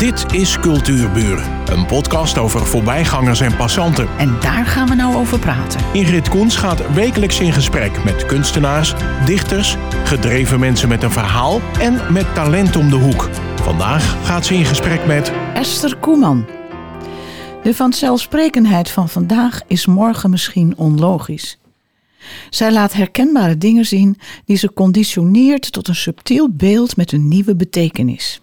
Dit 0.00 0.32
is 0.32 0.58
Cultuurburen, 0.58 1.72
een 1.72 1.86
podcast 1.86 2.38
over 2.38 2.66
voorbijgangers 2.66 3.40
en 3.40 3.56
passanten. 3.56 4.08
En 4.18 4.40
daar 4.40 4.66
gaan 4.66 4.88
we 4.88 4.94
nou 4.94 5.14
over 5.14 5.38
praten. 5.38 5.80
Ingrid 5.92 6.28
Koens 6.28 6.56
gaat 6.56 6.92
wekelijks 6.94 7.40
in 7.40 7.52
gesprek 7.52 8.04
met 8.04 8.26
kunstenaars, 8.26 8.94
dichters, 9.24 9.76
gedreven 10.04 10.60
mensen 10.60 10.88
met 10.88 11.02
een 11.02 11.10
verhaal 11.10 11.60
en 11.80 12.12
met 12.12 12.34
talent 12.34 12.76
om 12.76 12.90
de 12.90 12.96
hoek. 12.96 13.28
Vandaag 13.62 14.26
gaat 14.26 14.46
ze 14.46 14.54
in 14.54 14.64
gesprek 14.64 15.06
met 15.06 15.32
Esther 15.54 15.96
Koeman. 15.96 16.46
De 17.62 17.74
vanzelfsprekendheid 17.74 18.90
van 18.90 19.08
vandaag 19.08 19.60
is 19.66 19.86
morgen 19.86 20.30
misschien 20.30 20.76
onlogisch. 20.76 21.58
Zij 22.50 22.72
laat 22.72 22.92
herkenbare 22.92 23.58
dingen 23.58 23.86
zien 23.86 24.18
die 24.44 24.56
ze 24.56 24.72
conditioneert 24.72 25.72
tot 25.72 25.88
een 25.88 25.94
subtiel 25.94 26.50
beeld 26.50 26.96
met 26.96 27.12
een 27.12 27.28
nieuwe 27.28 27.56
betekenis. 27.56 28.40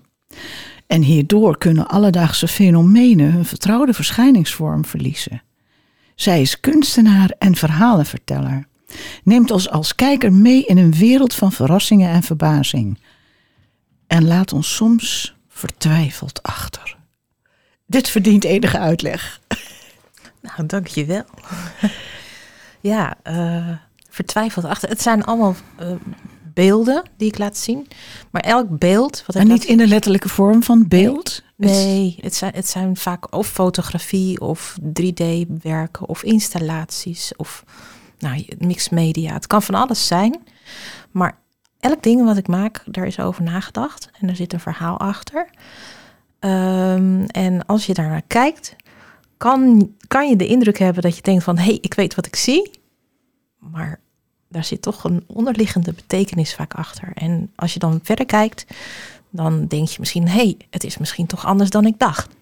En 0.88 1.01
hierdoor 1.01 1.57
kunnen 1.57 1.88
alledaagse 1.88 2.47
fenomenen 2.47 3.31
hun 3.31 3.46
vertrouwde 3.46 3.93
verschijningsvorm 3.93 4.86
verliezen. 4.86 5.41
Zij 6.15 6.41
is 6.41 6.60
kunstenaar 6.60 7.33
en 7.37 7.55
verhalenverteller. 7.55 8.68
Neemt 9.23 9.51
ons 9.51 9.69
als 9.69 9.96
kijker 9.96 10.33
mee 10.33 10.65
in 10.65 10.77
een 10.77 10.93
wereld 10.93 11.33
van 11.33 11.51
verrassingen 11.51 12.10
en 12.10 12.23
verbazing. 12.23 13.00
En 14.07 14.27
laat 14.27 14.54
ons 14.54 14.75
soms 14.75 15.36
vertwijfeld 15.50 16.43
achter. 16.43 16.97
Dit 17.85 18.10
verdient 18.10 18.43
enige 18.43 18.79
uitleg. 18.79 19.41
Nou, 20.41 20.65
dankjewel. 20.65 21.24
ja, 22.91 23.18
uh, 23.24 23.69
vertwijfeld 24.10 24.65
achter. 24.65 24.89
Het 24.89 25.01
zijn 25.01 25.24
allemaal 25.24 25.55
uh, 25.82 25.91
beelden 26.57 27.04
die 27.18 27.28
ik 27.28 27.38
laat 27.38 27.57
zien. 27.57 27.88
Maar 28.32 28.42
elk 28.42 28.79
beeld. 28.79 29.24
Wat 29.25 29.36
en 29.36 29.47
niet 29.47 29.64
in 29.64 29.78
de 29.78 29.88
letterlijke 29.88 30.29
vorm 30.29 30.64
van 30.64 30.88
beeld? 30.88 31.43
Nee, 31.56 32.17
het, 32.22 32.36
zijn, 32.36 32.53
het 32.56 32.67
zijn 32.67 32.95
vaak 32.95 33.36
of 33.36 33.47
fotografie 33.47 34.42
of 34.42 34.78
3D-werken 34.81 36.08
of 36.08 36.23
installaties 36.23 37.36
of 37.36 37.64
nou, 38.19 38.45
mixed 38.58 38.91
media. 38.91 39.33
Het 39.33 39.47
kan 39.47 39.61
van 39.61 39.75
alles 39.75 40.08
zijn. 40.08 40.39
Maar 41.11 41.39
elk 41.80 42.03
ding 42.03 42.23
wat 42.23 42.38
ik 42.38 42.47
maak, 42.47 42.83
daar 42.86 43.08
is 43.08 43.19
over 43.19 43.44
nagedacht. 43.44 44.09
En 44.19 44.30
er 44.30 44.36
zit 44.36 44.53
een 44.53 44.59
verhaal 44.59 44.99
achter. 44.99 45.49
Um, 46.39 47.25
en 47.25 47.66
als 47.66 47.86
je 47.86 47.94
daar 47.94 48.09
naar 48.09 48.27
kijkt, 48.27 48.75
kan, 49.38 49.92
kan 50.08 50.30
je 50.30 50.36
de 50.36 50.47
indruk 50.47 50.77
hebben 50.77 51.03
dat 51.03 51.16
je 51.16 51.21
denkt 51.21 51.44
van... 51.44 51.58
hé, 51.58 51.64
hey, 51.64 51.77
ik 51.81 51.94
weet 51.94 52.16
wat 52.16 52.25
ik 52.25 52.36
zie. 52.36 52.71
Maar 53.58 53.99
daar 54.49 54.63
zit 54.63 54.81
toch 54.81 55.03
een 55.03 55.23
onderliggende 55.27 55.93
betekenis 55.93 56.53
vaak 56.53 56.73
achter. 56.73 57.11
En 57.13 57.51
als 57.55 57.73
je 57.73 57.79
dan 57.79 57.99
verder 58.03 58.25
kijkt, 58.25 58.65
dan 59.29 59.67
denk 59.67 59.87
je 59.87 59.97
misschien, 59.99 60.27
hé, 60.27 60.35
hey, 60.35 60.57
het 60.69 60.83
is 60.83 60.97
misschien 60.97 61.25
toch 61.25 61.45
anders 61.45 61.69
dan 61.69 61.85
ik 61.85 61.99
dacht. 61.99 62.35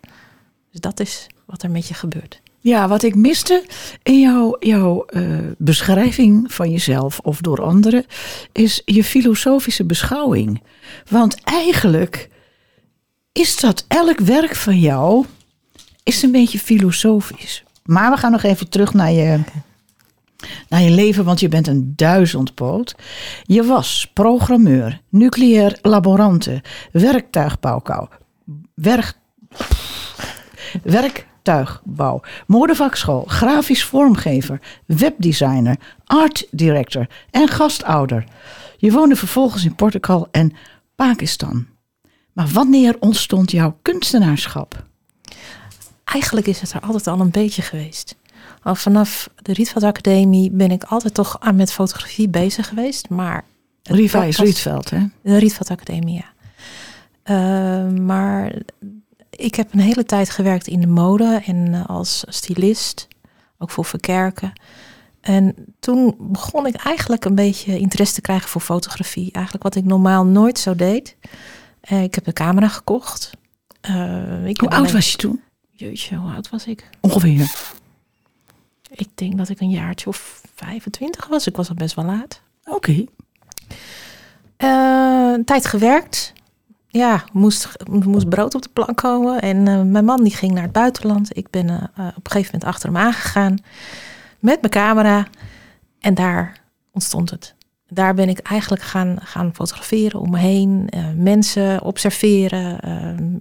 Dus 0.71 0.79
dat 0.79 0.99
is 0.99 1.27
wat 1.45 1.63
er 1.63 1.71
met 1.71 1.87
je 1.87 1.93
gebeurt. 1.93 2.41
Ja, 2.59 2.87
wat 2.87 3.03
ik 3.03 3.15
miste 3.15 3.65
in 4.03 4.19
jouw, 4.19 4.55
jouw 4.59 5.05
uh, 5.09 5.37
beschrijving 5.57 6.53
van 6.53 6.71
jezelf 6.71 7.19
of 7.19 7.41
door 7.41 7.61
anderen, 7.61 8.05
is 8.51 8.81
je 8.85 9.03
filosofische 9.03 9.83
beschouwing. 9.83 10.61
Want 11.09 11.41
eigenlijk 11.43 12.29
is 13.31 13.59
dat 13.59 13.85
elk 13.87 14.19
werk 14.19 14.55
van 14.55 14.79
jou 14.79 15.25
is 16.03 16.21
een 16.21 16.31
beetje 16.31 16.59
filosofisch. 16.59 17.63
Maar 17.83 18.11
we 18.11 18.17
gaan 18.17 18.31
nog 18.31 18.43
even 18.43 18.69
terug 18.69 18.93
naar 18.93 19.11
je 19.11 19.39
naar 20.69 20.81
je 20.81 20.89
leven, 20.89 21.25
want 21.25 21.39
je 21.39 21.47
bent 21.47 21.67
een 21.67 21.93
duizendpoot. 21.95 22.95
Je 23.43 23.63
was 23.63 24.09
programmeur, 24.13 25.01
nucleair 25.09 25.79
laborante, 25.81 26.61
werktuigbouwkou, 26.91 28.07
werk, 28.73 29.13
werktuigbouw, 30.83 32.21
modevakschool, 32.47 33.23
grafisch 33.27 33.83
vormgever, 33.83 34.59
webdesigner, 34.85 35.77
art 36.05 36.47
director 36.51 37.07
en 37.31 37.47
gastouder. 37.47 38.23
Je 38.77 38.91
woonde 38.91 39.16
vervolgens 39.16 39.66
in 39.66 39.75
Portugal 39.75 40.27
en 40.31 40.53
Pakistan. 40.95 41.67
Maar 42.33 42.47
wanneer 42.47 42.95
ontstond 43.00 43.51
jouw 43.51 43.77
kunstenaarschap? 43.81 44.83
Eigenlijk 46.03 46.47
is 46.47 46.62
het 46.62 46.72
er 46.72 46.79
altijd 46.79 47.07
al 47.07 47.19
een 47.19 47.31
beetje 47.31 47.62
geweest. 47.62 48.16
Al 48.65 48.75
vanaf 48.75 49.29
de 49.35 49.53
Rietveld 49.53 49.83
Academie 49.83 50.51
ben 50.51 50.71
ik 50.71 50.83
altijd 50.83 51.13
toch 51.13 51.39
aan 51.39 51.55
met 51.55 51.71
fotografie 51.71 52.29
bezig 52.29 52.67
geweest. 52.67 53.09
Maar 53.09 53.43
Riva 53.83 54.23
is 54.23 54.37
Rietveld, 54.37 54.89
hè? 54.89 55.05
De 55.21 55.37
Rietveld 55.37 55.69
Academie, 55.69 56.23
ja. 56.23 56.33
Uh, 57.25 57.91
maar 57.99 58.53
ik 59.29 59.55
heb 59.55 59.73
een 59.73 59.79
hele 59.79 60.05
tijd 60.05 60.29
gewerkt 60.29 60.67
in 60.67 60.81
de 60.81 60.87
mode 60.87 61.41
en 61.45 61.55
uh, 61.55 61.85
als 61.85 62.23
stylist, 62.27 63.07
ook 63.57 63.71
voor 63.71 63.85
verkerken. 63.85 64.53
En 65.21 65.55
toen 65.79 66.15
begon 66.19 66.65
ik 66.65 66.75
eigenlijk 66.75 67.25
een 67.25 67.35
beetje 67.35 67.79
interesse 67.79 68.15
te 68.15 68.21
krijgen 68.21 68.49
voor 68.49 68.61
fotografie. 68.61 69.31
Eigenlijk 69.31 69.63
wat 69.63 69.75
ik 69.75 69.83
normaal 69.83 70.25
nooit 70.25 70.59
zo 70.59 70.75
deed. 70.75 71.15
Uh, 71.91 72.03
ik 72.03 72.15
heb 72.15 72.27
een 72.27 72.33
camera 72.33 72.67
gekocht. 72.67 73.31
Ik 74.45 74.59
hoe 74.59 74.69
oud 74.69 74.91
was 74.91 75.11
je 75.11 75.17
toen? 75.17 75.41
Jeetje, 75.71 76.15
hoe 76.15 76.31
oud 76.31 76.49
was 76.49 76.65
ik? 76.65 76.89
Ongeveer. 76.99 77.51
Ik 78.95 79.09
denk 79.16 79.38
dat 79.38 79.50
ik 79.50 79.59
een 79.59 79.69
jaartje 79.69 80.07
of 80.07 80.41
25 80.56 81.28
was. 81.28 81.47
Ik 81.47 81.56
was 81.56 81.69
al 81.69 81.75
best 81.75 81.95
wel 81.95 82.06
laat. 82.06 82.41
Oké. 82.66 82.75
Okay. 82.75 83.07
Uh, 84.57 85.33
een 85.33 85.45
tijd 85.45 85.66
gewerkt. 85.66 86.33
Ja, 86.88 87.23
moest, 87.31 87.69
moest 87.89 88.29
brood 88.29 88.56
op 88.56 88.61
de 88.61 88.69
plank 88.73 88.97
komen. 88.97 89.41
En 89.41 89.57
uh, 89.57 89.81
mijn 89.81 90.06
man 90.06 90.23
die 90.23 90.35
ging 90.35 90.53
naar 90.53 90.63
het 90.63 90.72
buitenland. 90.72 91.38
Ik 91.38 91.50
ben 91.50 91.67
uh, 91.67 91.79
op 92.16 92.25
een 92.25 92.31
gegeven 92.31 92.51
moment 92.51 92.63
achter 92.63 92.89
hem 92.89 92.97
aangegaan. 92.97 93.57
Met 94.39 94.61
mijn 94.61 94.73
camera. 94.73 95.27
En 96.00 96.13
daar 96.13 96.57
ontstond 96.91 97.29
het. 97.29 97.56
Daar 97.88 98.13
ben 98.13 98.29
ik 98.29 98.39
eigenlijk 98.39 98.83
gaan, 98.83 99.17
gaan 99.22 99.56
fotograferen 99.56 100.19
om 100.19 100.29
me 100.29 100.38
heen. 100.38 100.89
mensen 101.17 101.81
observeren. 101.81 102.79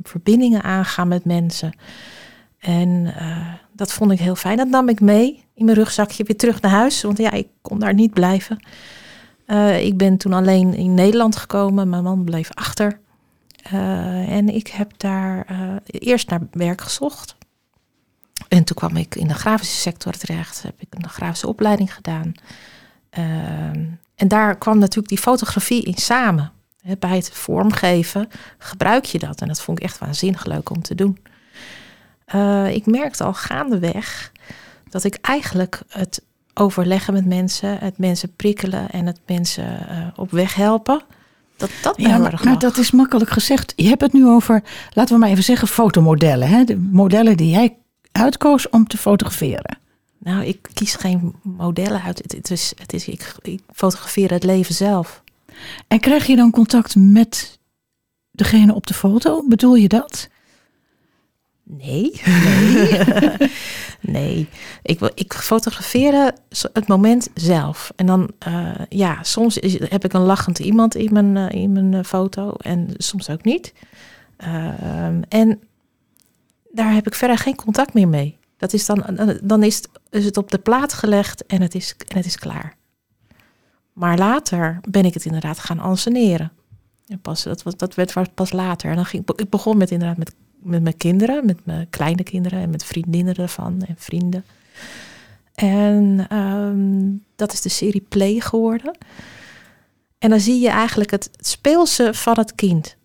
verbindingen 0.03 0.62
aangaan 0.62 1.09
met 1.09 1.25
mensen. 1.25 1.78
En 2.59 3.15
dat 3.72 3.92
vond 3.92 4.10
ik 4.10 4.19
heel 4.19 4.34
fijn. 4.34 4.56
Dat 4.56 4.69
nam 4.69 4.88
ik 4.88 5.00
mee 5.00 5.44
in 5.54 5.65
mijn 5.65 5.76
rugzakje 5.76 6.25
weer 6.25 6.37
terug 6.37 6.60
naar 6.60 6.70
huis. 6.70 7.03
Want 7.03 7.19
ja, 7.19 7.31
ik 7.31 7.48
kon 7.62 7.78
daar 7.78 7.94
niet 7.94 8.12
blijven. 8.12 8.59
Uh, 9.47 9.84
ik 9.84 9.97
ben 9.97 10.16
toen 10.16 10.32
alleen 10.32 10.75
in 10.75 10.94
Nederland 10.94 11.37
gekomen. 11.37 11.88
Mijn 11.88 12.03
man 12.03 12.25
bleef 12.25 12.50
achter. 12.54 12.98
Uh, 13.72 14.31
en 14.31 14.48
ik 14.48 14.66
heb 14.66 14.92
daar 14.97 15.47
uh, 15.50 15.75
eerst 15.84 16.31
naar 16.31 16.41
werk 16.53 16.81
gezocht. 16.81 17.37
En 18.48 18.65
toen 18.65 18.76
kwam 18.76 18.97
ik 18.97 19.15
in 19.15 19.28
de 19.28 19.34
grafische 19.34 19.76
sector 19.76 20.12
terecht. 20.12 20.62
Heb 20.62 20.75
ik 20.78 20.88
een 20.91 21.09
grafische 21.09 21.48
opleiding 21.48 21.94
gedaan. 21.94 22.34
en 24.15 24.28
daar 24.28 24.56
kwam 24.59 24.78
natuurlijk 24.78 25.09
die 25.09 25.19
fotografie 25.19 25.82
in 25.82 25.97
samen. 25.97 26.53
bij 26.98 27.16
het 27.16 27.31
vormgeven 27.31 28.28
gebruik 28.59 29.04
je 29.04 29.19
dat. 29.19 29.41
En 29.41 29.48
dat 29.48 29.60
vond 29.60 29.78
ik 29.78 29.84
echt 29.84 29.98
waanzinnig 29.98 30.44
leuk 30.44 30.71
om 30.71 30.82
te 30.82 30.94
doen. 30.94 31.19
Ik 32.69 32.86
merkte 32.86 33.25
al 33.25 33.34
gaandeweg 33.34 34.32
dat 34.94 35.05
ik 35.05 35.19
eigenlijk 35.21 35.82
het 35.88 36.22
overleggen 36.53 37.12
met 37.12 37.27
mensen, 37.27 37.78
het 37.78 37.99
mensen 37.99 38.34
prikkelen 38.37 38.91
en 38.91 39.06
het 39.06 39.21
mensen 39.27 39.87
uh, 39.91 40.06
op 40.16 40.31
weg 40.31 40.55
helpen. 40.55 41.03
Dat 41.56 41.71
dat 41.82 41.94
ja, 41.97 42.19
maar, 42.19 42.41
maar 42.44 42.59
dat 42.59 42.77
is 42.77 42.91
makkelijk 42.91 43.31
gezegd. 43.31 43.72
Je 43.77 43.88
hebt 43.88 44.00
het 44.00 44.12
nu 44.12 44.27
over, 44.27 44.62
laten 44.93 45.15
we 45.15 45.21
maar 45.21 45.31
even 45.31 45.44
zeggen, 45.44 45.69
fotomodellen. 45.69 46.49
Hè? 46.49 46.65
De 46.65 46.77
modellen 46.77 47.37
die 47.37 47.50
jij 47.50 47.77
uitkoos 48.12 48.69
om 48.69 48.87
te 48.87 48.97
fotograferen. 48.97 49.78
Nou, 50.19 50.44
ik 50.44 50.69
kies 50.75 50.94
geen 50.94 51.34
modellen 51.43 52.03
uit. 52.03 52.19
Het, 52.19 52.33
het 52.33 52.50
is, 52.50 52.72
het 52.77 52.93
is, 52.93 53.09
ik, 53.09 53.34
ik 53.43 53.60
fotografeer 53.72 54.31
het 54.31 54.44
leven 54.44 54.75
zelf. 54.75 55.22
En 55.88 56.00
krijg 56.00 56.27
je 56.27 56.37
dan 56.37 56.50
contact 56.50 56.94
met 56.97 57.59
degene 58.31 58.75
op 58.75 58.87
de 58.87 58.94
foto? 58.94 59.44
Bedoel 59.49 59.75
je 59.75 59.88
dat? 59.88 60.28
Nee. 61.65 62.21
Nee. 62.25 63.01
nee. 64.16 64.49
Ik, 64.83 65.01
ik 65.15 65.33
fotografeer 65.33 66.33
het 66.72 66.89
moment 66.89 67.28
zelf. 67.34 67.93
En 67.97 68.07
dan, 68.07 68.31
uh, 68.49 68.71
ja, 68.89 69.22
soms 69.22 69.59
is, 69.59 69.89
heb 69.89 70.05
ik 70.05 70.13
een 70.13 70.21
lachend 70.21 70.59
iemand 70.59 70.95
in 70.95 71.13
mijn, 71.13 71.37
uh, 71.37 71.63
in 71.63 71.72
mijn 71.72 71.93
uh, 71.93 72.03
foto 72.03 72.53
en 72.53 72.89
soms 72.97 73.31
ook 73.31 73.45
niet. 73.45 73.72
Ehm, 74.37 75.22
en 75.28 75.61
daar 76.71 76.95
heb 76.95 77.07
ik 77.07 77.15
verder 77.15 77.39
geen 77.39 77.57
contact 77.57 77.95
meer 77.95 78.09
mee. 78.09 78.39
Dat 78.57 78.72
is 78.72 78.87
dan, 78.87 79.19
dan 79.43 79.63
is, 79.63 79.77
het, 79.77 79.89
is 80.11 80.25
het 80.25 80.37
op 80.37 80.51
de 80.51 80.59
plaat 80.59 80.93
gelegd 80.93 81.47
en 81.47 81.63
het 81.63 81.75
is, 81.75 81.95
en 82.09 82.16
het 82.16 82.27
is 82.27 82.37
klaar. 82.37 82.77
Maar 83.93 84.19
later 84.19 84.81
ben 84.89 85.05
ik 85.05 85.15
het 85.15 85.25
inderdaad 85.25 85.59
gaan 85.59 85.78
anseneren. 85.78 86.53
En 87.07 87.21
pas, 87.21 87.43
dat, 87.43 87.65
dat 87.77 87.95
werd 87.95 88.34
pas 88.34 88.53
later. 88.53 88.91
En 88.91 88.97
dan 88.97 89.05
ging, 89.05 89.31
ik 89.37 89.51
begon 89.51 89.77
met 89.77 89.91
inderdaad 89.91 90.16
met 90.16 90.34
met 90.65 90.83
mijn 90.83 90.97
kinderen, 90.97 91.47
met 91.47 91.66
mijn 91.66 91.91
kleine 91.91 92.22
kinderen 92.22 92.61
en 92.61 92.71
met 92.71 92.84
vriendinnen 92.84 93.34
ervan 93.34 93.83
en 93.83 93.95
vrienden. 93.99 94.45
En 95.55 96.37
um, 96.37 97.25
dat 97.37 97.53
is 97.53 97.61
de 97.61 97.69
serie 97.69 98.07
Play 98.09 98.41
geworden. 98.41 98.99
En 100.19 100.31
dan 100.31 100.41
zie 100.41 100.61
je 100.61 100.69
eigenlijk 100.69 101.11
het, 101.11 101.31
speelse 101.37 102.15
van 102.15 102.39
het 102.39 102.55
kind. 102.55 102.97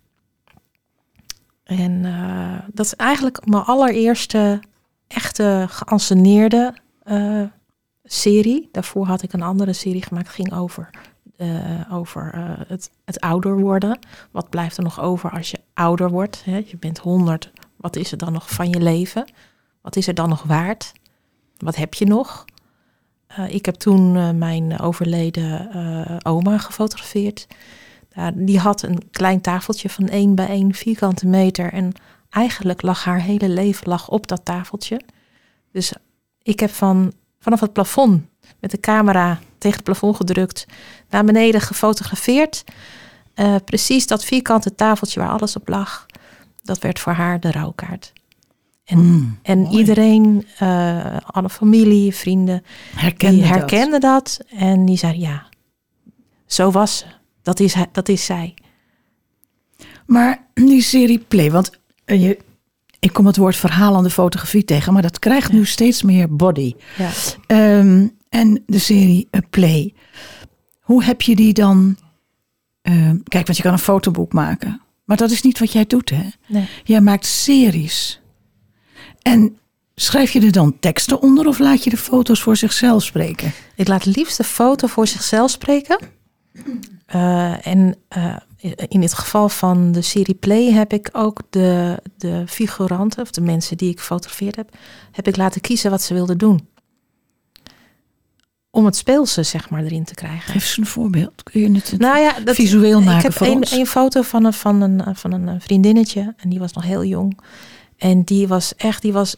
En 1.64 2.04
uh, 2.04 2.58
dat 2.72 2.86
is 2.86 2.94
eigenlijk 2.94 3.46
mijn 3.46 3.62
allereerste 3.62 4.60
echte 5.06 5.66
geanceneerde 5.68 6.74
eh, 7.02 7.42
serie. 8.04 8.68
Daarvoor 8.72 9.06
had 9.06 9.22
ik 9.22 9.32
een 9.32 9.42
andere 9.42 9.72
serie 9.72 10.02
gemaakt, 10.02 10.28
ging 10.28 10.52
over, 10.52 10.90
eh, 11.40 11.92
over 11.92 12.30
eh, 12.34 12.42
het, 12.66 12.90
het 13.04 13.20
ouder 13.20 13.58
worden. 13.58 13.98
Wat 14.30 14.50
blijft 14.50 14.76
er 14.76 14.82
nog 14.82 15.00
over 15.00 15.30
als 15.30 15.50
je 15.50 15.60
ouder 15.74 16.10
wordt? 16.10 16.44
Hè? 16.44 16.56
Je 16.66 16.76
bent 16.76 16.98
100, 16.98 17.52
wat 17.76 17.96
is 17.96 18.12
er 18.12 18.18
dan 18.18 18.32
nog 18.32 18.50
van 18.50 18.70
je 18.70 18.80
leven? 18.80 19.32
Wat 19.80 19.96
is 19.96 20.06
er 20.06 20.14
dan 20.14 20.28
nog 20.28 20.42
waard? 20.42 20.92
Wat 21.58 21.76
heb 21.76 21.94
je 21.94 22.06
nog? 22.06 22.44
Eh, 23.26 23.54
ik 23.54 23.66
heb 23.66 23.74
toen 23.74 24.38
mijn 24.38 24.78
overleden 24.80 25.68
oma 26.22 26.58
gefotografeerd. 26.58 27.46
Die 28.34 28.58
had 28.58 28.82
een 28.82 29.10
klein 29.10 29.40
tafeltje 29.40 29.88
van 29.88 30.08
1 30.08 30.34
bij 30.34 30.48
1 30.48 30.74
vierkante 30.74 31.26
meter. 31.26 31.72
En 31.72 31.92
eigenlijk 32.30 32.82
lag 32.82 33.04
haar 33.04 33.20
hele 33.20 33.48
leven 33.48 33.88
lag 33.88 34.08
op 34.08 34.26
dat 34.26 34.44
tafeltje. 34.44 35.00
Dus 35.72 35.92
ik 36.42 36.60
heb 36.60 36.70
van, 36.70 37.12
vanaf 37.38 37.60
het 37.60 37.72
plafond 37.72 38.22
met 38.58 38.70
de 38.70 38.80
camera 38.80 39.38
tegen 39.60 39.76
het 39.76 39.84
plafond 39.86 40.16
gedrukt, 40.16 40.66
naar 41.10 41.24
beneden 41.24 41.60
gefotografeerd. 41.60 42.64
Eh, 43.34 43.54
precies 43.64 44.06
dat 44.06 44.24
vierkante 44.24 44.74
tafeltje 44.74 45.20
waar 45.20 45.28
alles 45.28 45.56
op 45.56 45.68
lag, 45.68 46.06
dat 46.62 46.78
werd 46.78 46.98
voor 46.98 47.12
haar 47.12 47.40
de 47.40 47.50
rouwkaart. 47.50 48.12
En, 48.84 48.98
Mm, 48.98 49.38
en 49.42 49.58
mooi. 49.58 49.76
iedereen, 49.78 50.46
eh, 50.58 51.16
alle 51.26 51.48
familie, 51.48 52.14
vrienden, 52.14 52.62
herkende 52.94 53.34
die 53.36 53.42
dat. 53.48 53.50
herkende 53.50 53.98
dat. 53.98 54.40
En 54.56 54.84
die 54.84 54.96
zei, 54.96 55.20
ja, 55.20 55.46
zo 56.46 56.70
was 56.70 56.98
ze. 56.98 57.04
Dat 57.42 57.60
is, 57.60 57.74
dat 57.92 58.08
is 58.08 58.24
zij. 58.24 58.54
Maar 60.06 60.46
die 60.54 60.82
serie 60.82 61.18
Play, 61.18 61.50
want 61.50 61.70
eh, 62.04 62.22
je, 62.22 62.38
ik 62.98 63.12
kom 63.12 63.26
het 63.26 63.36
woord 63.36 63.56
verhalende 63.56 64.10
fotografie 64.10 64.64
tegen, 64.64 64.92
maar 64.92 65.02
dat 65.02 65.18
krijgt 65.18 65.52
nu 65.52 65.66
steeds 65.66 66.02
meer 66.02 66.36
body. 66.36 66.74
Ja. 66.96 67.10
Ehm, 67.46 68.06
en 68.30 68.62
de 68.66 68.78
serie 68.78 69.28
eh, 69.30 69.40
Play, 69.50 69.94
hoe 70.80 71.04
heb 71.04 71.22
je 71.22 71.36
die 71.36 71.52
dan? 71.52 71.96
ehm, 72.82 73.16
kijk, 73.24 73.46
want 73.46 73.56
je 73.56 73.62
kan 73.62 73.72
een 73.72 73.78
fotoboek 73.78 74.32
maken, 74.32 74.80
maar 75.04 75.16
dat 75.16 75.30
is 75.30 75.42
niet 75.42 75.58
wat 75.58 75.72
jij 75.72 75.86
doet, 75.86 76.10
hè? 76.10 76.28
Nee. 76.48 76.68
Jij 76.84 77.00
maakt 77.00 77.26
series. 77.26 78.20
En 79.22 79.58
schrijf 79.94 80.30
je 80.32 80.40
er 80.40 80.52
dan 80.52 80.78
teksten 80.78 81.22
onder 81.22 81.46
of 81.46 81.58
laat 81.58 81.84
je 81.84 81.90
de 81.90 81.96
foto's 81.96 82.42
voor 82.42 82.56
zichzelf 82.56 83.02
spreken? 83.02 83.52
Ik 83.76 83.88
laat 83.88 84.04
liefst 84.04 84.36
de 84.36 84.44
foto 84.44 84.86
voor 84.86 85.06
zichzelf 85.06 85.50
spreken. 85.50 85.98
Eh, 87.06 87.66
en 87.66 87.96
eh, 88.08 88.36
in 88.88 89.02
het 89.02 89.14
geval 89.14 89.48
van 89.48 89.92
de 89.92 90.02
serie 90.02 90.34
Play 90.34 90.72
heb 90.72 90.92
ik 90.92 91.08
ook 91.12 91.40
de, 91.50 92.02
de 92.16 92.44
figuranten, 92.46 93.22
of 93.22 93.30
de 93.30 93.40
mensen 93.40 93.76
die 93.76 93.90
ik 93.90 93.98
gefotografeerd 93.98 94.56
heb, 94.56 94.76
heb 95.10 95.26
ik 95.26 95.36
laten 95.36 95.60
kiezen 95.60 95.90
wat 95.90 96.02
ze 96.02 96.14
wilden 96.14 96.38
doen. 96.38 96.68
Om 98.80 98.86
het 98.86 98.96
speelse, 98.96 99.42
zeg 99.42 99.70
maar, 99.70 99.82
erin 99.84 100.04
te 100.04 100.14
krijgen. 100.14 100.52
Geef 100.52 100.54
eens 100.54 100.76
een 100.76 100.86
voorbeeld. 100.86 101.42
Kun 101.42 101.60
je 101.60 101.72
het 101.72 101.94
Nou 101.98 102.18
ja, 102.18 102.40
dat, 102.44 102.54
visueel 102.54 103.00
maken 103.00 103.16
ik 103.16 103.22
heb 103.22 103.32
voor 103.32 103.46
een, 103.46 103.56
ons? 103.56 103.70
een 103.70 103.86
foto 103.86 104.22
van 104.22 104.44
een, 104.44 104.52
van, 104.52 104.80
een, 104.80 105.16
van 105.16 105.32
een 105.32 105.60
vriendinnetje. 105.60 106.34
En 106.36 106.48
die 106.48 106.58
was 106.58 106.72
nog 106.72 106.84
heel 106.84 107.04
jong. 107.04 107.38
En 107.96 108.22
die 108.22 108.48
was 108.48 108.74
echt, 108.76 109.02
die 109.02 109.12
was, 109.12 109.36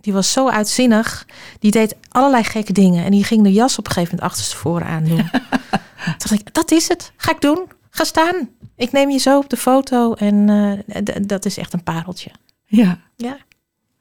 die 0.00 0.12
was 0.12 0.32
zo 0.32 0.48
uitzinnig. 0.48 1.26
Die 1.58 1.70
deed 1.70 1.96
allerlei 2.08 2.44
gekke 2.44 2.72
dingen. 2.72 3.04
En 3.04 3.10
die 3.10 3.24
ging 3.24 3.42
de 3.42 3.52
jas 3.52 3.78
op 3.78 3.86
een 3.86 3.92
gegeven 3.92 4.14
moment 4.14 4.32
achterstevoren 4.32 4.86
aandoen. 4.86 5.30
Toen 6.04 6.14
dacht 6.18 6.32
ik, 6.32 6.54
dat 6.54 6.70
is 6.70 6.88
het. 6.88 7.12
Ga 7.16 7.30
ik 7.30 7.40
doen. 7.40 7.64
Ga 7.90 8.04
staan. 8.04 8.48
Ik 8.76 8.92
neem 8.92 9.10
je 9.10 9.18
zo 9.18 9.38
op 9.38 9.48
de 9.48 9.56
foto. 9.56 10.12
En 10.12 10.48
eh, 10.86 11.16
dat 11.22 11.44
is 11.44 11.56
echt 11.56 11.72
een 11.72 11.82
pareltje. 11.82 12.30
Ja. 12.64 12.98
Ja. 13.16 13.36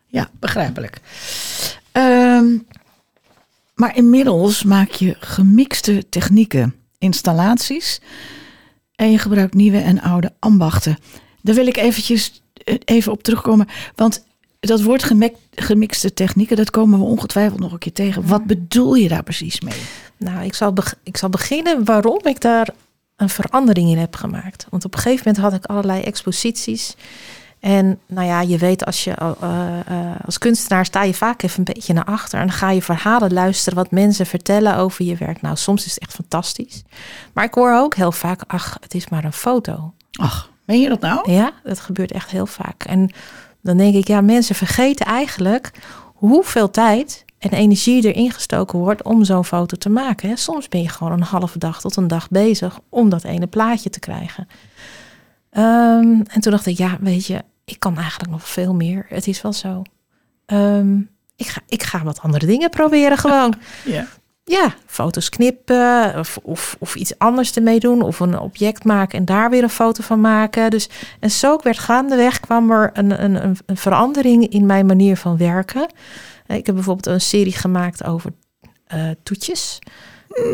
Ja, 0.08 0.30
begrijpelijk. 0.40 1.02
Ehm, 1.92 2.58
maar 3.84 3.96
inmiddels 3.96 4.64
maak 4.64 4.92
je 4.92 5.16
gemixte 5.20 6.10
technieken, 6.10 6.76
installaties 6.98 8.02
en 8.96 9.12
je 9.12 9.18
gebruikt 9.18 9.54
nieuwe 9.54 9.78
en 9.78 10.02
oude 10.02 10.34
ambachten. 10.40 10.98
Daar 11.42 11.56
wil 11.56 11.68
ik 11.68 11.78
eventjes 11.78 12.42
eh, 12.54 12.76
even 12.86 13.12
op 13.12 13.24
terugkomen, 13.24 13.68
want 13.96 14.26
dat 14.60 14.82
woord 14.82 15.14
gemixte 15.52 16.14
technieken, 16.14 16.58
dat 16.58 16.70
komen 16.70 17.00
we 17.00 17.06
ongetwijfeld 17.06 17.60
nog 17.60 17.72
een 17.72 17.78
keer 17.78 17.94
tegen. 17.94 18.28
Wat 18.28 18.46
bedoel 18.46 18.94
je 18.96 19.08
daar 19.08 19.24
precies 19.24 19.62
mee? 19.62 19.80
Nou, 20.18 20.44
ik 20.44 20.54
zal, 20.54 20.74
ik 21.04 21.18
zal 21.18 21.30
beginnen 21.30 21.86
waarom 21.86 22.22
ik 22.24 22.42
daar 22.42 22.70
een 23.16 23.30
verandering 23.30 23.90
in 23.90 23.98
heb 23.98 24.16
gemaakt. 24.16 24.66
Want 24.70 24.86
op 24.86 24.94
een 24.94 25.00
gegeven 25.00 25.24
moment 25.26 25.44
had 25.44 25.54
ik 25.54 25.66
allerlei 25.66 26.02
exposities. 26.02 26.96
En 27.64 28.00
nou 28.08 28.28
ja, 28.28 28.42
je 28.42 28.58
weet 28.58 28.86
als 28.86 29.04
je 29.04 29.12
eh, 29.12 29.80
eh, 29.86 30.16
als 30.26 30.38
kunstenaar 30.38 30.86
sta 30.86 31.04
je 31.04 31.14
vaak 31.14 31.44
even 31.44 31.58
een 31.58 31.74
beetje 31.74 31.94
naar 31.94 32.04
achter. 32.04 32.40
En 32.40 32.48
dan 32.48 32.56
ga 32.56 32.70
je 32.70 32.82
verhalen 32.82 33.34
luisteren 33.34 33.78
wat 33.78 33.92
mensen 33.92 34.26
vertellen 34.26 34.78
over 34.78 35.06
je 35.06 35.16
werk. 35.16 35.42
Nou, 35.42 35.56
soms 35.56 35.86
is 35.86 35.94
het 35.94 36.04
echt 36.04 36.14
fantastisch. 36.14 36.84
Maar 37.34 37.44
ik 37.44 37.54
hoor 37.54 37.74
ook 37.78 37.96
heel 37.96 38.12
vaak, 38.12 38.42
ach, 38.48 38.78
het 38.80 38.94
is 38.94 39.10
maar 39.10 39.24
een 39.24 39.34
foto. 39.34 39.94
Ach, 40.12 40.50
meen 40.66 40.82
je 40.82 40.90
dat 40.90 41.00
nou? 41.00 41.32
Ja, 41.32 41.52
dat 41.64 41.80
gebeurt 41.80 42.12
echt 42.12 42.32
heel 42.32 42.46
vaak. 42.46 42.84
En 42.84 43.12
dan 43.62 43.78
denk 43.78 43.96
ik, 43.96 44.08
ja, 44.08 44.22
mensen 44.22 44.56
vergeten 44.56 45.06
eigenlijk 45.06 45.72
hoeveel 46.14 46.70
tijd 46.70 47.26
en 47.40 47.52
energie 47.52 48.14
erin 48.14 48.32
gestoken 48.32 48.80
wordt 48.80 49.04
om 49.04 49.24
zo'n 49.24 49.46
foto 49.46 49.78
te 49.78 49.90
maken. 49.90 50.30
hè. 50.30 50.36
Soms 50.36 50.68
ben 50.68 50.82
je 50.82 50.90
gewoon 50.90 51.12
een 51.12 51.22
halve 51.22 51.58
dag 51.58 51.82
tot 51.82 51.96
een 51.96 52.08
dag 52.08 52.30
bezig 52.30 52.80
om 52.90 53.10
dat 53.10 53.24
ene 53.24 53.48
plaatje 53.48 53.90
te 53.90 54.00
krijgen. 54.00 54.48
Ehm, 55.50 56.22
en 56.28 56.42
toen 56.42 56.52
dacht 56.52 56.66
ik, 56.66 56.78
ja, 56.78 56.98
weet 57.00 57.26
je, 57.26 57.44
ik 57.66 57.80
kan 57.80 57.98
eigenlijk 57.98 58.32
nog 58.32 58.50
veel 58.50 58.74
meer. 58.74 59.06
Het 59.10 59.28
is 59.28 59.42
wel 59.42 59.54
zo. 59.54 59.82
Ehm, 60.46 60.98
ik, 61.36 61.46
ga, 61.48 61.62
ik 61.68 61.84
ga 61.84 62.04
wat 62.04 62.22
andere 62.22 62.46
dingen 62.46 62.70
proberen 62.70 63.18
gewoon. 63.18 63.54
Ja. 63.86 64.08
Ja, 64.46 64.74
foto's 64.86 65.30
knippen 65.30 66.14
of, 66.20 66.40
of, 66.42 66.76
of 66.80 66.96
iets 66.96 67.18
anders 67.18 67.56
ermee 67.56 67.80
doen. 67.80 68.02
Of 68.02 68.20
een 68.20 68.40
object 68.40 68.84
maken 68.84 69.20
en 69.20 69.26
daar 69.26 69.50
weer 69.50 69.64
een 69.64 69.70
foto 69.70 70.04
van 70.04 70.22
maken. 70.22 70.70
Dus, 70.70 70.90
en 71.20 71.32
zo 71.32 71.58
werd 71.62 71.80
gaandeweg 71.80 72.40
kwam 72.40 72.72
er 72.72 72.90
een, 72.94 73.24
een, 73.24 73.44
een- 73.66 73.78
verandering 73.78 74.48
in 74.50 74.66
mijn 74.66 74.86
manier 74.86 75.18
van 75.18 75.38
werken. 75.38 75.88
Ik 76.48 76.66
heb 76.66 76.76
bijvoorbeeld 76.76 77.06
een 77.06 77.22
serie 77.22 77.52
gemaakt 77.54 78.04
over 78.04 78.32
eh, 78.88 79.10
toetjes. 79.24 79.80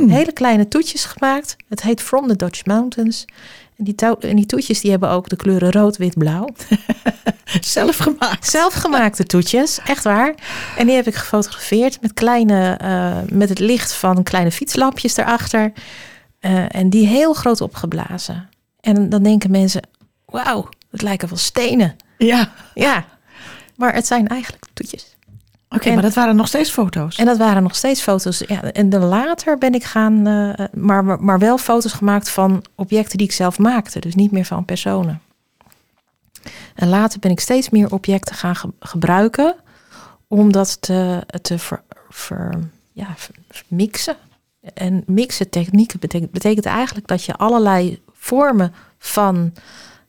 Hele 0.08 0.32
kleine 0.32 0.68
toetjes 0.68 1.06
gemaakt. 1.06 1.56
Het 1.70 1.82
heet 1.82 2.02
From 2.02 2.28
the 2.28 2.36
Dutch 2.36 2.66
Mountains. 2.66 3.26
En 3.80 3.86
die, 3.86 3.96
en 4.20 4.36
die 4.36 4.46
toetjes 4.46 4.82
die 4.82 4.92
hebben 4.92 5.10
ook 5.10 5.30
de 5.30 5.36
kleuren 5.36 5.72
rood, 5.72 5.98
wit, 5.98 6.18
blauw. 6.18 6.48
Zelf 7.62 7.98
gemaakt. 7.98 8.50
Zelfgemaakte 8.50 9.24
toetjes, 9.24 9.80
echt 9.86 10.04
waar. 10.04 10.36
En 10.78 10.86
die 10.86 10.96
heb 10.96 11.08
ik 11.08 11.16
gefotografeerd 11.16 12.02
met, 12.02 12.14
kleine, 12.14 12.78
eh, 12.78 13.18
met 13.32 13.50
het 13.50 13.60
licht 13.60 13.94
van 13.94 14.24
kleine 14.24 14.52
fietslampjes 14.52 15.18
erachter. 15.18 15.72
Eh, 16.40 16.76
en 16.76 16.90
die 16.90 17.08
heel 17.08 17.34
groot 17.34 17.62
opgeblazen. 17.62 18.50
En 18.82 19.10
dan 19.10 19.24
denken 19.24 19.52
mensen, 19.52 19.88
wauw, 20.26 20.70
het 20.92 21.02
lijken 21.02 21.30
wel 21.30 21.38
stenen. 21.38 21.96
Ja. 22.18 22.52
Ja, 22.74 23.06
maar 23.76 23.94
het 23.94 24.08
zijn 24.08 24.28
eigenlijk 24.28 24.64
toetjes. 24.74 25.09
Oké, 25.70 25.94
maar 25.94 26.02
dat 26.02 26.14
waren 26.14 26.36
nog 26.36 26.48
steeds 26.48 26.70
foto's. 26.72 27.16
En 27.18 27.26
dat 27.26 27.38
waren 27.38 27.64
nog 27.64 27.76
steeds 27.76 28.02
foto's. 28.02 28.44
Ja, 28.48 28.62
en 28.64 28.90
dan 28.90 29.04
later 29.04 29.58
ben 29.58 29.74
ik 29.74 29.84
gaan, 29.84 30.28
eh, 30.28 30.66
maar, 30.74 31.04
maar- 31.06 31.24
maar 31.24 31.40
wel 31.40 31.58
foto's 31.58 31.94
gemaakt 31.94 32.30
van 32.30 32.64
objecten 32.76 33.18
die 33.18 33.28
ik 33.28 33.34
zelf 33.34 33.58
maakte. 33.60 34.00
Dus 34.00 34.16
niet 34.16 34.32
meer 34.32 34.46
van 34.46 34.66
personen. 34.66 35.22
En 36.76 36.88
later 36.90 37.20
ben 37.20 37.32
ik 37.32 37.40
steeds 37.40 37.70
meer 37.70 37.92
objecten 37.92 38.36
gaan 38.36 38.56
ge- 38.56 38.74
gebruiken 38.80 39.56
om 40.28 40.52
dat 40.52 40.82
te, 40.82 41.24
te 41.42 41.60
ver, 41.60 41.82
ver- 42.10 42.60
ja, 42.92 43.08
mixen. 43.68 44.16
En 44.74 45.04
mixen 45.06 45.50
technieken 45.50 46.00
betekent, 46.00 46.32
betekent 46.32 46.66
eigenlijk 46.66 47.08
dat 47.08 47.24
je 47.24 47.36
allerlei 47.36 48.02
vormen 48.14 48.74
van 49.00 49.54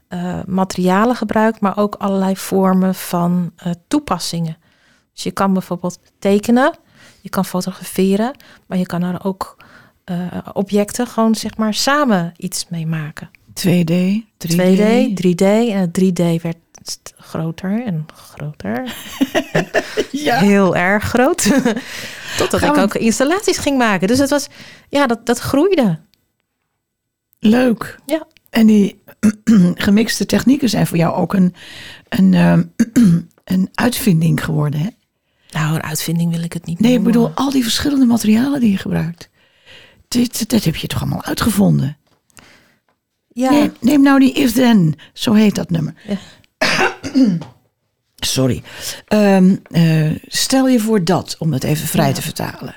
eh, 0.09 0.38
materialen 0.47 1.17
gebruikt, 1.17 1.61
maar 1.61 1.76
ook 1.76 1.95
allerlei 1.95 2.37
vormen 2.37 2.95
van 2.95 3.52
eh, 3.57 3.73
toepassingen. 3.88 4.57
Dus 5.21 5.29
je 5.29 5.35
kan 5.35 5.53
bijvoorbeeld 5.53 5.99
tekenen, 6.19 6.75
je 7.21 7.29
kan 7.29 7.45
fotograferen, 7.45 8.37
maar 8.67 8.79
je 8.79 8.87
kan 8.87 9.03
er 9.03 9.25
ook 9.25 9.57
eh, 10.05 10.17
objecten 10.53 11.07
gewoon 11.07 11.35
zeg 11.35 11.57
maar 11.57 11.75
samen 11.75 12.33
iets 12.37 12.67
mee 12.69 12.87
maken. 12.87 13.31
2D, 13.49 13.93
3D. 14.47 14.57
2D, 14.57 14.83
3D 15.25 15.45
en 15.45 15.79
het 15.79 16.00
3D 16.00 16.43
werd 16.43 16.57
groter 17.17 17.85
en 17.85 18.07
groter. 18.15 18.85
Ja. 20.11 20.39
Heel 20.39 20.77
erg 20.77 21.05
groot. 21.05 21.43
Totdat 22.39 22.61
Gaan 22.61 22.75
ik 22.75 22.83
ook 22.83 22.95
installaties 22.95 23.59
ging 23.59 23.79
maken. 23.79 24.09
Dus 24.09 24.19
het 24.19 24.31
was, 24.31 24.49
ja, 24.89 25.07
dat, 25.07 25.27
dat 25.27 25.39
groeide. 25.39 25.99
Leuk. 27.39 27.99
Ja. 28.07 28.27
En 28.50 28.67
die 28.67 29.03
gemixte 29.75 30.27
technieken 30.27 30.69
zijn 30.69 30.87
voor 30.87 30.97
jou 30.97 31.15
ook 31.15 31.35
een, 31.35 31.55
een, 32.09 32.35
ehm, 32.35 32.62
een 33.55 33.69
uitvinding 33.75 34.45
geworden, 34.45 34.81
hè? 34.81 34.89
Nou, 35.50 35.75
een 35.75 35.83
uitvinding 35.83 36.30
wil 36.30 36.42
ik 36.42 36.52
het 36.52 36.66
niet 36.66 36.80
Nee, 36.80 36.97
ik 36.97 37.02
bedoel, 37.02 37.30
al 37.35 37.50
die 37.50 37.62
verschillende 37.62 38.04
materialen 38.04 38.61
die 38.61 38.71
je 38.71 38.76
gebruikt. 38.76 39.28
Dit, 40.09 40.50
dat 40.50 40.64
heb 40.64 40.76
je 40.76 40.87
toch 40.87 41.00
allemaal 41.00 41.25
uitgevonden? 41.25 41.97
Ja, 43.28 43.50
Neem, 43.50 43.73
neem 43.80 44.02
nou 44.02 44.19
die 44.19 44.33
If 44.33 44.52
Then, 44.52 44.95
zo 45.12 45.33
heet 45.33 45.54
dat 45.54 45.71
nummer. 45.71 45.95
Ja. 46.07 46.19
Sorry. 48.16 48.62
Ehm, 49.07 49.57
eh, 49.71 50.11
stel 50.26 50.69
je 50.69 50.80
voor 50.80 51.04
dat, 51.04 51.37
om 51.38 51.52
het 51.52 51.64
even 51.64 51.88
vrij 51.88 52.12
te 52.12 52.23
vertalen. 52.23 52.76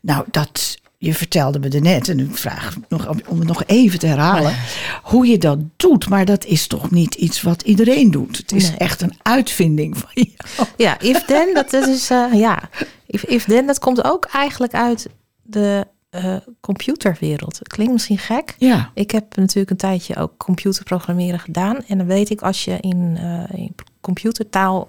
Nou, 0.00 0.24
dat, 0.30 0.78
je 1.00 1.14
vertelde 1.14 1.58
me 1.58 1.68
er 1.68 1.80
net, 1.80 2.08
en 2.08 2.18
ik 2.18 2.36
vraag 2.36 2.76
nog, 2.88 3.08
om 3.28 3.38
het 3.38 3.48
nog 3.48 3.62
even 3.66 3.98
te 3.98 4.06
herhalen, 4.06 4.54
hoe 5.02 5.26
je 5.26 5.38
dat 5.38 5.58
doet. 5.76 6.08
Maar 6.08 6.24
dat 6.24 6.44
is 6.44 6.66
toch 6.66 6.90
niet 6.90 7.14
iets 7.14 7.42
wat 7.42 7.62
iedereen 7.62 8.10
doet. 8.10 8.36
Het 8.36 8.52
is 8.52 8.68
Nee. 8.68 8.78
echt 8.78 9.00
een 9.00 9.14
uitvinding 9.22 9.96
van 9.98 10.10
jou. 10.12 10.68
Ja, 10.76 11.00
if 11.00 11.24
then, 11.24 11.54
dat 11.54 11.72
is 11.72 12.10
uh, 12.10 12.32
ja. 12.34 12.68
If, 13.06 13.24
if 13.24 13.44
then, 13.44 13.66
dat 13.66 13.78
komt 13.78 14.04
ook 14.04 14.24
eigenlijk 14.24 14.74
uit 14.74 15.08
de 15.42 15.86
uh, 16.10 16.36
computerwereld. 16.60 17.58
Klinkt 17.62 17.92
misschien 17.92 18.18
gek. 18.18 18.54
Ja. 18.58 18.90
Ik 18.94 19.10
heb 19.10 19.36
natuurlijk 19.36 19.70
een 19.70 19.76
tijdje 19.76 20.16
ook 20.16 20.36
computerprogrammeren 20.36 21.40
gedaan. 21.40 21.84
En 21.86 21.98
dan 21.98 22.06
weet 22.06 22.30
ik 22.30 22.42
als 22.42 22.64
je 22.64 22.76
in, 22.80 23.18
uh, 23.20 23.42
in 23.60 23.74
computertaal 24.00 24.88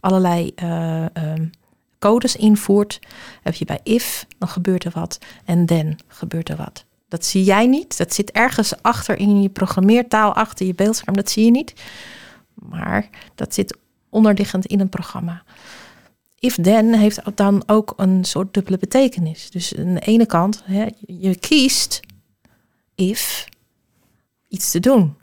allerlei 0.00 0.52
um, 1.14 1.50
codes 1.98 2.36
invoert, 2.36 2.98
heb 3.42 3.54
je 3.54 3.64
bij 3.64 3.80
if, 3.82 4.26
dan 4.38 4.48
gebeurt 4.48 4.84
er 4.84 4.92
wat. 4.94 5.18
En 5.44 5.66
then 5.66 5.98
gebeurt 6.08 6.48
er 6.48 6.56
wat. 6.56 6.84
Dat 7.08 7.24
zie 7.24 7.44
jij 7.44 7.66
niet. 7.66 7.96
Dat 7.96 8.14
zit 8.14 8.30
ergens 8.30 8.82
achter 8.82 9.18
in 9.18 9.42
je 9.42 9.48
programmeertaal, 9.48 10.34
achter 10.34 10.66
je 10.66 10.74
beeldscherm. 10.74 11.16
Dat 11.16 11.30
zie 11.30 11.44
je 11.44 11.50
niet. 11.50 11.74
Maar 12.54 13.08
dat 13.34 13.54
zit 13.54 13.76
onderliggend 14.08 14.66
in 14.66 14.80
een 14.80 14.88
programma. 14.88 15.42
If 16.38 16.54
then 16.54 16.94
heeft 16.94 17.20
dan 17.34 17.62
ook 17.66 17.92
een 17.96 18.24
soort 18.24 18.54
dubbele 18.54 18.78
betekenis. 18.78 19.50
Dus 19.50 19.76
aan 19.76 19.94
de 19.94 20.00
ene 20.00 20.26
kant, 20.26 20.62
hè, 20.64 20.86
je 21.06 21.38
kiest 21.38 22.00
if 22.94 23.48
iets 24.48 24.70
te 24.70 24.80
doen. 24.80 25.16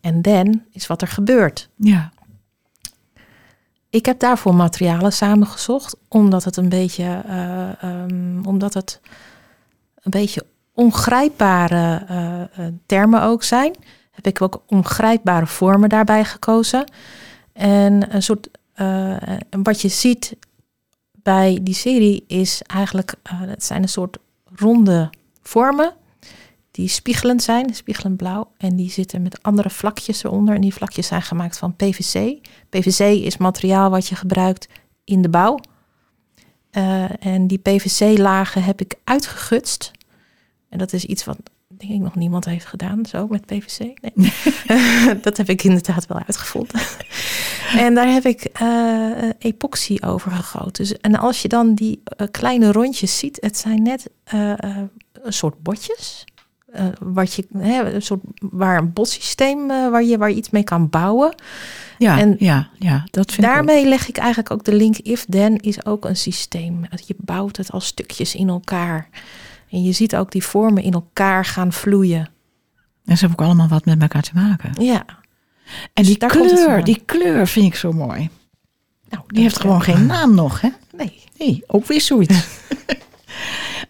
En 0.00 0.22
then 0.22 0.66
is 0.72 0.86
wat 0.86 1.02
er 1.02 1.08
gebeurt. 1.08 1.68
Ja. 1.76 2.12
Ik 3.90 4.06
heb 4.06 4.18
daarvoor 4.18 4.54
materialen 4.54 5.12
samengezocht, 5.12 5.96
omdat 6.08 6.44
het 6.44 6.56
een 6.56 6.68
beetje, 6.68 7.22
uh, 7.26 7.70
um, 8.04 8.46
omdat 8.46 8.74
het 8.74 9.00
een 9.94 10.10
beetje 10.10 10.46
ongrijpbare 10.74 12.06
uh, 12.10 12.66
termen 12.86 13.22
ook 13.22 13.42
zijn. 13.42 13.74
Heb 14.10 14.26
ik 14.26 14.42
ook 14.42 14.62
ongrijpbare 14.66 15.46
vormen 15.46 15.88
daarbij 15.88 16.24
gekozen. 16.24 16.90
En 17.52 18.14
een 18.14 18.22
soort, 18.22 18.48
wat 19.62 19.80
je 19.80 19.88
ziet 19.88 20.36
bij 21.12 21.58
die 21.62 21.74
serie 21.74 22.24
is 22.26 22.62
eigenlijk, 22.62 23.14
het 23.22 23.64
zijn 23.64 23.82
een 23.82 23.88
soort 23.88 24.18
ronde 24.54 25.10
vormen 25.42 25.92
die 26.78 26.88
spiegelend 26.88 27.42
zijn, 27.42 27.74
spiegelend 27.74 28.16
blauw. 28.16 28.50
En 28.56 28.76
die 28.76 28.90
zitten 28.90 29.22
met 29.22 29.42
andere 29.42 29.70
vlakjes 29.70 30.24
eronder. 30.24 30.54
En 30.54 30.60
die 30.60 30.74
vlakjes 30.74 31.06
zijn 31.06 31.22
gemaakt 31.22 31.58
van 31.58 31.76
PVC. 31.76 32.38
PVC 32.68 33.00
is 33.24 33.36
materiaal 33.36 33.90
wat 33.90 34.06
je 34.06 34.14
gebruikt 34.14 34.68
in 35.04 35.22
de 35.22 35.28
bouw. 35.28 35.58
Uh, 36.72 37.26
en 37.26 37.46
die 37.46 37.58
PVC-lagen 37.58 38.62
heb 38.62 38.80
ik 38.80 38.94
uitgegutst. 39.04 39.90
En 40.68 40.78
dat 40.78 40.92
is 40.92 41.04
iets 41.04 41.24
wat 41.24 41.38
denk 41.66 41.92
ik 41.92 42.00
nog 42.00 42.14
niemand 42.14 42.44
heeft 42.44 42.66
gedaan, 42.66 43.06
zo 43.06 43.26
met 43.26 43.46
PVC. 43.46 43.78
Nee. 44.14 44.32
dat 45.26 45.36
heb 45.36 45.48
ik 45.48 45.64
inderdaad 45.64 46.06
wel 46.06 46.22
uitgevonden. 46.26 46.80
en 47.86 47.94
daar 47.94 48.12
heb 48.12 48.24
ik 48.24 48.60
uh, 48.62 49.30
epoxy 49.38 49.96
over 50.00 50.30
gegoten. 50.30 50.72
Dus, 50.72 50.96
en 50.96 51.18
als 51.18 51.42
je 51.42 51.48
dan 51.48 51.74
die 51.74 52.02
uh, 52.16 52.26
kleine 52.30 52.72
rondjes 52.72 53.18
ziet, 53.18 53.38
het 53.40 53.56
zijn 53.56 53.82
net 53.82 54.10
een 55.22 55.32
soort 55.32 55.62
botjes. 55.62 56.26
Uh, 56.76 56.86
wat 57.00 57.34
je, 57.34 57.46
hè, 57.58 57.92
een 57.94 58.02
soort, 58.02 58.20
waar 58.38 58.78
een 58.78 58.92
botsysteem 58.92 59.70
uh, 59.70 59.90
waar, 59.90 60.04
je, 60.04 60.18
waar 60.18 60.30
je 60.30 60.36
iets 60.36 60.50
mee 60.50 60.62
kan 60.62 60.88
bouwen. 60.88 61.34
Ja, 61.98 62.18
en 62.18 62.36
ja, 62.38 62.68
ja 62.78 63.06
dat 63.10 63.32
vind 63.32 63.46
daarmee 63.46 63.80
ik 63.80 63.88
leg 63.88 64.08
ik 64.08 64.16
eigenlijk 64.16 64.50
ook 64.50 64.64
de 64.64 64.74
link 64.74 64.96
if 64.96 65.24
then 65.24 65.56
is 65.56 65.86
ook 65.86 66.04
een 66.04 66.16
systeem. 66.16 66.86
Je 67.06 67.14
bouwt 67.18 67.56
het 67.56 67.72
als 67.72 67.86
stukjes 67.86 68.34
in 68.34 68.48
elkaar. 68.48 69.08
En 69.70 69.82
je 69.82 69.92
ziet 69.92 70.16
ook 70.16 70.32
die 70.32 70.44
vormen 70.44 70.82
in 70.82 70.92
elkaar 70.92 71.44
gaan 71.44 71.72
vloeien. 71.72 72.28
En 73.04 73.16
ze 73.16 73.26
hebben 73.26 73.38
ook 73.38 73.46
allemaal 73.46 73.68
wat 73.68 73.84
met 73.84 74.02
elkaar 74.02 74.22
te 74.22 74.34
maken. 74.34 74.84
Ja. 74.84 75.04
En 75.92 76.04
die 76.04 76.16
komt 76.16 76.50
het 76.50 76.64
kleur, 76.64 76.84
die 76.84 77.02
kleur 77.04 77.46
vind 77.46 77.66
ik 77.66 77.74
zo 77.74 77.92
mooi. 77.92 78.28
Nou, 79.08 79.22
Die 79.26 79.42
heeft 79.42 79.60
gewoon 79.60 79.82
geen 79.82 80.06
naam 80.06 80.34
nog, 80.34 80.60
hè? 80.60 80.68
Nee. 80.96 81.18
Nee, 81.38 81.64
ook 81.66 81.86
weer 81.86 82.00
zoiets. 82.00 82.46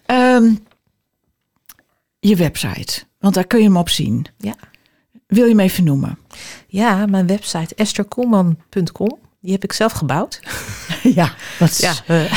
um, 0.07 0.59
je 2.19 2.35
website, 2.35 3.03
want 3.19 3.33
daar 3.33 3.47
kun 3.47 3.59
je 3.59 3.65
hem 3.65 3.77
op 3.77 3.89
zien. 3.89 4.25
Ja. 4.37 4.55
Wil 5.27 5.43
je 5.43 5.49
hem 5.49 5.59
even 5.59 5.83
noemen? 5.83 6.19
Ja, 6.67 7.05
mijn 7.05 7.27
website 7.27 7.75
estherkoelman.com. 7.75 9.17
Die 9.41 9.51
heb 9.51 9.63
ik 9.63 9.73
zelf 9.73 9.91
gebouwd. 9.91 10.39
ja, 11.19 11.33
dat 11.59 11.69
is 11.69 11.77
ja, 11.77 11.93
uh, 12.07 12.33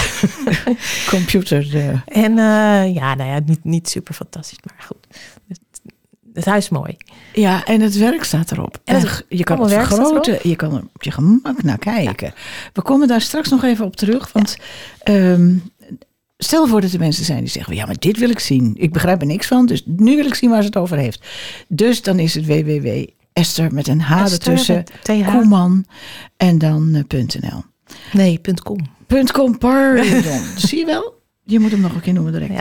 computer. 1.15 1.75
Uh. 1.75 2.01
En 2.07 2.31
uh, 2.31 2.95
ja, 2.95 3.15
nou 3.15 3.31
ja, 3.31 3.41
niet, 3.45 3.65
niet 3.65 3.89
super 3.89 4.15
fantastisch, 4.15 4.59
maar 4.65 4.85
goed. 4.87 5.07
Het, 5.49 5.61
het 6.35 6.45
huis 6.45 6.65
is 6.65 6.71
mooi. 6.71 6.97
Ja, 7.33 7.65
en 7.65 7.81
het 7.81 7.97
werk 7.97 8.25
staat 8.25 8.53
erop. 8.53 8.81
En 8.85 9.01
het, 9.01 9.25
je 9.29 9.45
kan 9.45 9.61
het 9.61 9.73
vergroten, 9.73 10.39
je 10.43 10.57
kan 10.57 10.75
er 10.75 10.83
op 10.95 11.03
je 11.03 11.11
gemak 11.11 11.63
naar 11.63 11.79
kijken. 11.79 12.27
Ja. 12.27 12.43
We 12.73 12.83
komen 12.83 13.09
daar 13.09 13.21
straks 13.21 13.49
nog 13.49 13.65
even 13.65 13.85
op 13.85 13.97
terug, 13.97 14.33
want 14.33 14.57
ja. 15.05 15.13
um, 15.15 15.72
stel 16.43 16.67
voor 16.67 16.81
dat 16.81 16.93
er 16.93 16.99
mensen 16.99 17.25
zijn 17.25 17.39
die 17.39 17.49
zeggen, 17.49 17.75
ja, 17.75 17.87
maar 17.87 17.99
dit 17.99 18.19
wil 18.19 18.31
ik 18.31 18.39
zien. 18.39 18.75
Ik 18.79 18.93
begrijp 18.93 19.21
er 19.21 19.27
niks 19.27 19.47
van, 19.47 19.67
dus 19.67 19.83
nu 19.87 20.17
wil 20.17 20.27
ik 20.27 20.35
zien 20.35 20.51
waar 20.51 20.61
ze 20.61 20.67
het 20.67 20.77
over 20.77 20.97
heeft. 20.97 21.27
Dus 21.69 22.03
dan 22.03 22.19
is 22.19 22.35
het 22.35 22.47
www. 22.47 23.05
Esther 23.33 23.75
met 23.75 23.89
een 23.89 24.01
H 24.01 24.33
ertussen, 24.33 24.85
Koeman 25.03 25.87
en 26.37 26.59
dan 26.59 27.05
uh, 27.13 27.21
.nl. 27.41 27.63
Nee, 28.13 28.41
.com. 28.63 28.79
.com, 29.33 29.59
pardon. 29.59 30.23
Zie 30.57 30.79
je 30.79 30.85
wel? 30.85 31.21
Je 31.45 31.59
moet 31.59 31.71
hem 31.71 31.81
nog 31.81 31.95
een 31.95 32.01
keer 32.01 32.13
noemen 32.13 32.33
direct. 32.33 32.53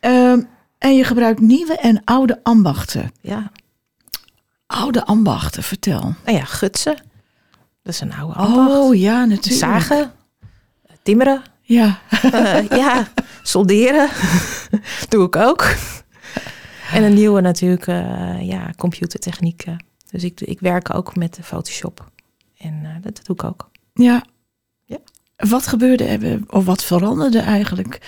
Ja. 0.00 0.32
Um, 0.32 0.48
en 0.78 0.96
je 0.96 1.04
gebruikt 1.04 1.40
nieuwe 1.40 1.76
en 1.76 2.04
oude 2.04 2.40
ambachten. 2.42 3.12
Ja. 3.20 3.52
Oude 4.66 5.04
ambachten, 5.04 5.62
vertel. 5.62 6.14
Nou 6.24 6.38
ja, 6.38 6.44
gutsen. 6.44 6.96
Dat 7.82 7.94
is 7.94 8.00
een 8.00 8.12
oude 8.12 8.34
ambacht. 8.34 8.70
Oh 8.70 8.94
ja, 8.94 9.24
natuurlijk. 9.24 9.54
Zagen. 9.54 10.12
Timmeren. 11.02 11.42
Ja. 11.68 11.98
Uh, 12.24 12.68
ja, 12.68 13.08
solderen. 13.42 14.08
Doe 15.08 15.26
ik 15.26 15.36
ook. 15.36 15.74
En 16.92 17.02
een 17.02 17.14
nieuwe 17.14 17.40
natuurlijk, 17.40 17.86
uh, 17.86 18.42
ja, 18.42 18.70
computertechniek. 18.76 19.64
Dus 20.10 20.24
ik, 20.24 20.40
ik 20.40 20.60
werk 20.60 20.94
ook 20.94 21.16
met 21.16 21.38
Photoshop. 21.42 22.10
En 22.56 22.74
uh, 22.82 22.92
dat, 22.92 23.16
dat, 23.16 23.26
doe 23.26 23.36
ik 23.36 23.44
ook. 23.44 23.70
Ja. 23.94 24.24
ja. 24.84 24.98
Wat 25.36 25.66
gebeurde, 25.66 26.40
of 26.46 26.64
wat 26.64 26.84
veranderde 26.84 27.38
eigenlijk 27.38 28.00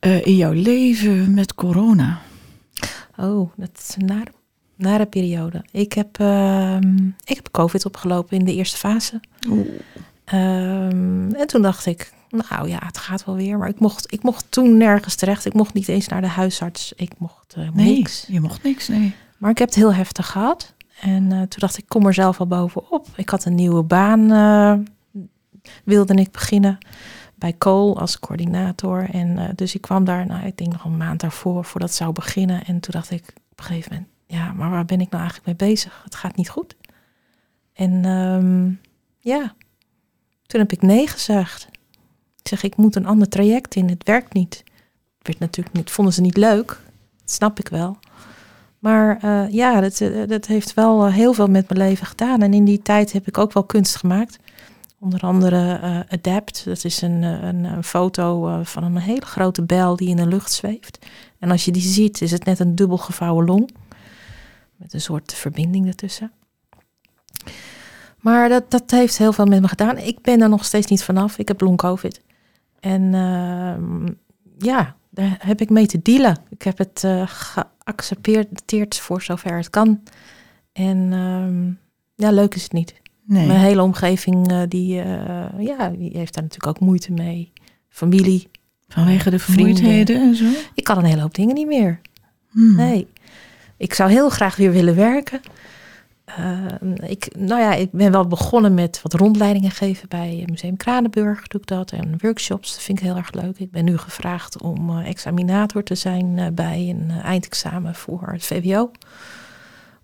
in 0.00 0.36
jouw 0.36 0.52
leven 0.52 1.34
met 1.34 1.54
corona? 1.54 2.20
Oh, 3.16 3.50
dat 3.56 3.70
is 3.88 3.96
een 3.98 4.06
nare, 4.06 4.32
nare 4.76 5.06
periode. 5.06 5.64
Ik 5.70 5.92
heb, 5.92 6.18
uh, 6.20 6.78
ik 7.24 7.36
heb 7.36 7.48
COVID 7.50 7.84
opgelopen 7.84 8.38
in 8.38 8.44
de 8.44 8.54
eerste 8.54 8.76
fase. 8.76 9.20
Um, 10.32 11.34
en 11.34 11.46
toen 11.46 11.62
dacht 11.62 11.86
ik, 11.86 12.12
nou 12.28 12.68
ja, 12.68 12.78
het 12.86 12.98
gaat 12.98 13.24
wel 13.24 13.34
weer. 13.34 13.58
Maar 13.58 13.68
ik 13.68 13.80
mocht, 13.80 14.12
ik 14.12 14.22
mocht 14.22 14.46
toen 14.48 14.76
nergens 14.76 15.14
terecht. 15.14 15.44
Ik 15.44 15.54
mocht 15.54 15.74
niet 15.74 15.88
eens 15.88 16.08
naar 16.08 16.20
de 16.20 16.26
huisarts. 16.26 16.92
Ik 16.96 17.12
mocht 17.18 17.54
uh, 17.58 17.70
nee, 17.70 17.96
niks. 17.96 18.24
je 18.28 18.40
mocht 18.40 18.62
niks, 18.62 18.88
nee. 18.88 19.14
Maar 19.38 19.50
ik 19.50 19.58
heb 19.58 19.68
het 19.68 19.76
heel 19.76 19.94
heftig 19.94 20.30
gehad. 20.30 20.74
En 21.00 21.22
uh, 21.24 21.38
toen 21.38 21.48
dacht 21.48 21.78
ik, 21.78 21.84
kom 21.88 22.06
er 22.06 22.14
zelf 22.14 22.40
al 22.40 22.46
bovenop. 22.46 23.06
Ik 23.16 23.28
had 23.28 23.44
een 23.44 23.54
nieuwe 23.54 23.82
baan, 23.82 24.32
uh, 24.32 24.74
wilde 25.84 26.14
ik 26.14 26.30
beginnen 26.30 26.78
bij 27.34 27.52
Kool 27.52 28.00
als 28.00 28.18
coördinator. 28.18 29.08
En 29.10 29.28
uh, 29.38 29.48
dus 29.54 29.74
ik 29.74 29.80
kwam 29.80 30.04
daar, 30.04 30.26
nou, 30.26 30.46
ik 30.46 30.56
denk 30.56 30.72
nog 30.72 30.84
een 30.84 30.96
maand 30.96 31.20
daarvoor, 31.20 31.64
voordat 31.64 31.88
het 31.88 31.98
zou 31.98 32.12
beginnen. 32.12 32.64
En 32.64 32.80
toen 32.80 32.92
dacht 32.92 33.10
ik 33.10 33.32
op 33.50 33.58
een 33.58 33.64
gegeven 33.64 33.92
moment, 33.92 34.10
ja, 34.26 34.52
maar 34.52 34.70
waar 34.70 34.84
ben 34.84 35.00
ik 35.00 35.10
nou 35.10 35.22
eigenlijk 35.22 35.46
mee 35.58 35.70
bezig? 35.70 36.00
Het 36.04 36.14
gaat 36.14 36.36
niet 36.36 36.48
goed. 36.48 36.76
En 37.72 38.04
um, 38.04 38.80
ja, 39.18 39.54
toen 40.46 40.60
heb 40.60 40.72
ik 40.72 40.82
nee 40.82 41.08
gezegd. 41.08 41.68
Ik 42.38 42.48
zeg, 42.48 42.62
ik 42.62 42.76
moet 42.76 42.96
een 42.96 43.06
ander 43.06 43.28
traject 43.28 43.74
in, 43.74 43.88
het 43.88 44.04
werkt 44.04 44.32
niet. 44.32 44.64
Werd 45.18 45.38
natuurlijk 45.38 45.76
niet, 45.76 45.90
vonden 45.90 46.14
ze 46.14 46.20
niet 46.20 46.36
leuk, 46.36 46.66
dat 47.20 47.30
snap 47.30 47.58
ik 47.58 47.68
wel. 47.68 47.98
Maar 48.78 49.24
uh, 49.24 49.52
ja, 49.52 49.80
dat, 49.80 50.02
dat 50.26 50.46
heeft 50.46 50.74
wel 50.74 51.06
heel 51.06 51.32
veel 51.32 51.46
met 51.46 51.68
mijn 51.68 51.88
leven 51.88 52.06
gedaan. 52.06 52.42
En 52.42 52.54
in 52.54 52.64
die 52.64 52.82
tijd 52.82 53.12
heb 53.12 53.26
ik 53.26 53.38
ook 53.38 53.52
wel 53.52 53.64
kunst 53.64 53.96
gemaakt. 53.96 54.38
Onder 54.98 55.20
andere 55.20 55.80
uh, 55.82 56.00
Adapt. 56.08 56.64
Dat 56.64 56.84
is 56.84 57.02
een, 57.02 57.22
een, 57.22 57.84
foto 57.84 58.60
van 58.62 58.84
een 58.84 58.96
hele 58.96 59.26
grote 59.26 59.62
bel 59.62 59.96
die 59.96 60.08
in 60.08 60.16
de 60.16 60.26
lucht 60.26 60.52
zweeft. 60.52 60.98
En 61.38 61.50
als 61.50 61.64
je 61.64 61.72
die 61.72 61.82
ziet, 61.82 62.20
is 62.20 62.30
het 62.30 62.44
net 62.44 62.58
een 62.58 62.74
dubbel 62.74 62.96
gevouwen 62.96 63.46
long. 63.46 63.70
Met 64.76 64.92
een 64.92 65.00
soort 65.00 65.34
verbinding 65.34 65.86
ertussen. 65.86 66.32
Maar 68.24 68.48
dat, 68.48 68.70
dat 68.70 68.90
heeft 68.90 69.18
heel 69.18 69.32
veel 69.32 69.44
met 69.44 69.60
me 69.60 69.68
gedaan. 69.68 69.98
Ik 69.98 70.20
ben 70.20 70.40
er 70.40 70.48
nog 70.48 70.64
steeds 70.64 70.86
niet 70.86 71.02
vanaf. 71.02 71.38
Ik 71.38 71.48
heb 71.48 71.60
long 71.60 71.76
covid. 71.76 72.20
En 72.80 73.02
uh, 73.02 74.08
ja, 74.58 74.96
daar 75.10 75.36
heb 75.38 75.60
ik 75.60 75.70
mee 75.70 75.86
te 75.86 76.02
dealen. 76.02 76.38
Ik 76.48 76.62
heb 76.62 76.78
het 76.78 77.02
uh, 77.04 77.22
geaccepteerd 77.26 78.98
voor 78.98 79.22
zover 79.22 79.56
het 79.56 79.70
kan. 79.70 80.02
En 80.72 81.12
um, 81.12 81.78
ja, 82.14 82.30
leuk 82.30 82.54
is 82.54 82.62
het 82.62 82.72
niet. 82.72 82.94
Nee. 83.26 83.46
Mijn 83.46 83.60
hele 83.60 83.82
omgeving 83.82 84.52
uh, 84.52 84.62
die, 84.68 85.04
uh, 85.04 85.44
ja, 85.58 85.88
die 85.88 86.10
heeft 86.16 86.34
daar 86.34 86.42
natuurlijk 86.42 86.66
ook 86.66 86.80
moeite 86.80 87.12
mee. 87.12 87.52
Familie. 87.88 88.48
Vanwege 88.88 89.30
de 89.30 89.38
vermoeidheden 89.38 90.20
en 90.20 90.34
zo? 90.34 90.44
Ik 90.74 90.84
kan 90.84 90.98
een 90.98 91.04
hele 91.04 91.20
hoop 91.20 91.34
dingen 91.34 91.54
niet 91.54 91.66
meer. 91.66 92.00
Hmm. 92.50 92.76
Nee. 92.76 93.06
Ik 93.76 93.94
zou 93.94 94.10
heel 94.10 94.28
graag 94.28 94.56
weer 94.56 94.72
willen 94.72 94.94
werken. 94.94 95.40
Uh, 96.38 97.10
ik, 97.10 97.28
nou 97.38 97.60
ja, 97.60 97.74
ik 97.74 97.92
ben 97.92 98.12
wel 98.12 98.26
begonnen 98.26 98.74
met 98.74 99.00
wat 99.02 99.12
rondleidingen 99.14 99.70
geven 99.70 100.08
bij 100.08 100.44
Museum 100.46 100.76
Kranenburg. 100.76 101.46
Doe 101.46 101.60
ik 101.60 101.66
dat 101.66 101.90
en 101.90 102.14
workshops. 102.20 102.72
Dat 102.74 102.82
vind 102.82 102.98
ik 102.98 103.04
heel 103.04 103.16
erg 103.16 103.32
leuk. 103.32 103.58
Ik 103.58 103.70
ben 103.70 103.84
nu 103.84 103.98
gevraagd 103.98 104.62
om 104.62 104.90
uh, 104.90 105.08
examinator 105.08 105.82
te 105.82 105.94
zijn 105.94 106.36
uh, 106.38 106.46
bij 106.52 106.94
een 106.98 107.10
eindexamen 107.22 107.94
voor 107.94 108.28
het 108.32 108.44
VWO. 108.44 108.90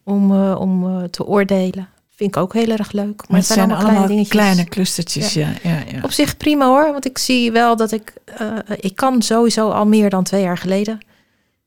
Om, 0.05 0.33
om 0.53 1.11
te 1.11 1.27
oordelen. 1.27 1.89
Vind 2.21 2.37
ik 2.37 2.43
ook 2.43 2.53
heel 2.53 2.71
erg 2.71 2.93
leuk. 2.93 3.17
Maar, 3.17 3.27
Maar 3.29 3.39
het 3.39 3.47
zijn, 3.49 3.59
allemaal, 3.59 3.79
kleine 3.79 4.07
allemaal 4.07 4.25
kleine 4.25 4.65
clustertjes, 4.65 5.33
ja. 5.35 5.49
ja, 5.63 5.79
ja, 5.93 6.01
Op 6.03 6.11
zich 6.13 6.37
prima 6.37 6.67
hoor, 6.67 6.93
want 6.93 7.05
ik 7.07 7.19
zie 7.19 7.53
wel 7.53 7.77
dat 7.77 7.93
ik... 7.93 8.15
eh, 8.25 8.49
ik 8.77 8.97
kan 8.97 9.23
sowieso 9.23 9.71
al 9.71 9.87
meer 9.87 10.11
dan 10.11 10.25
twee 10.25 10.43
jaar 10.43 10.59
geleden. 10.59 10.99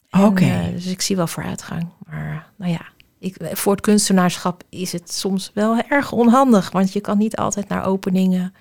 En, 0.10 0.24
Oké. 0.26 0.44
eh, 0.44 0.60
dus 0.74 0.86
ik 0.86 1.02
zie 1.02 1.16
wel 1.16 1.28
vooruitgang. 1.28 1.88
Maar 2.06 2.48
nou 2.56 2.72
ja, 2.72 2.82
ik, 3.24 3.36
voor 3.52 3.72
het 3.72 3.82
kunstenaarschap 3.82 4.64
is 4.70 4.92
het 4.92 5.14
soms 5.14 5.52
wel 5.54 5.82
erg 5.90 6.12
onhandig. 6.12 6.72
Want 6.72 6.94
je 6.94 7.02
kan 7.02 7.18
niet 7.18 7.36
altijd 7.36 7.68
naar 7.68 7.86
openingen. 7.86 8.54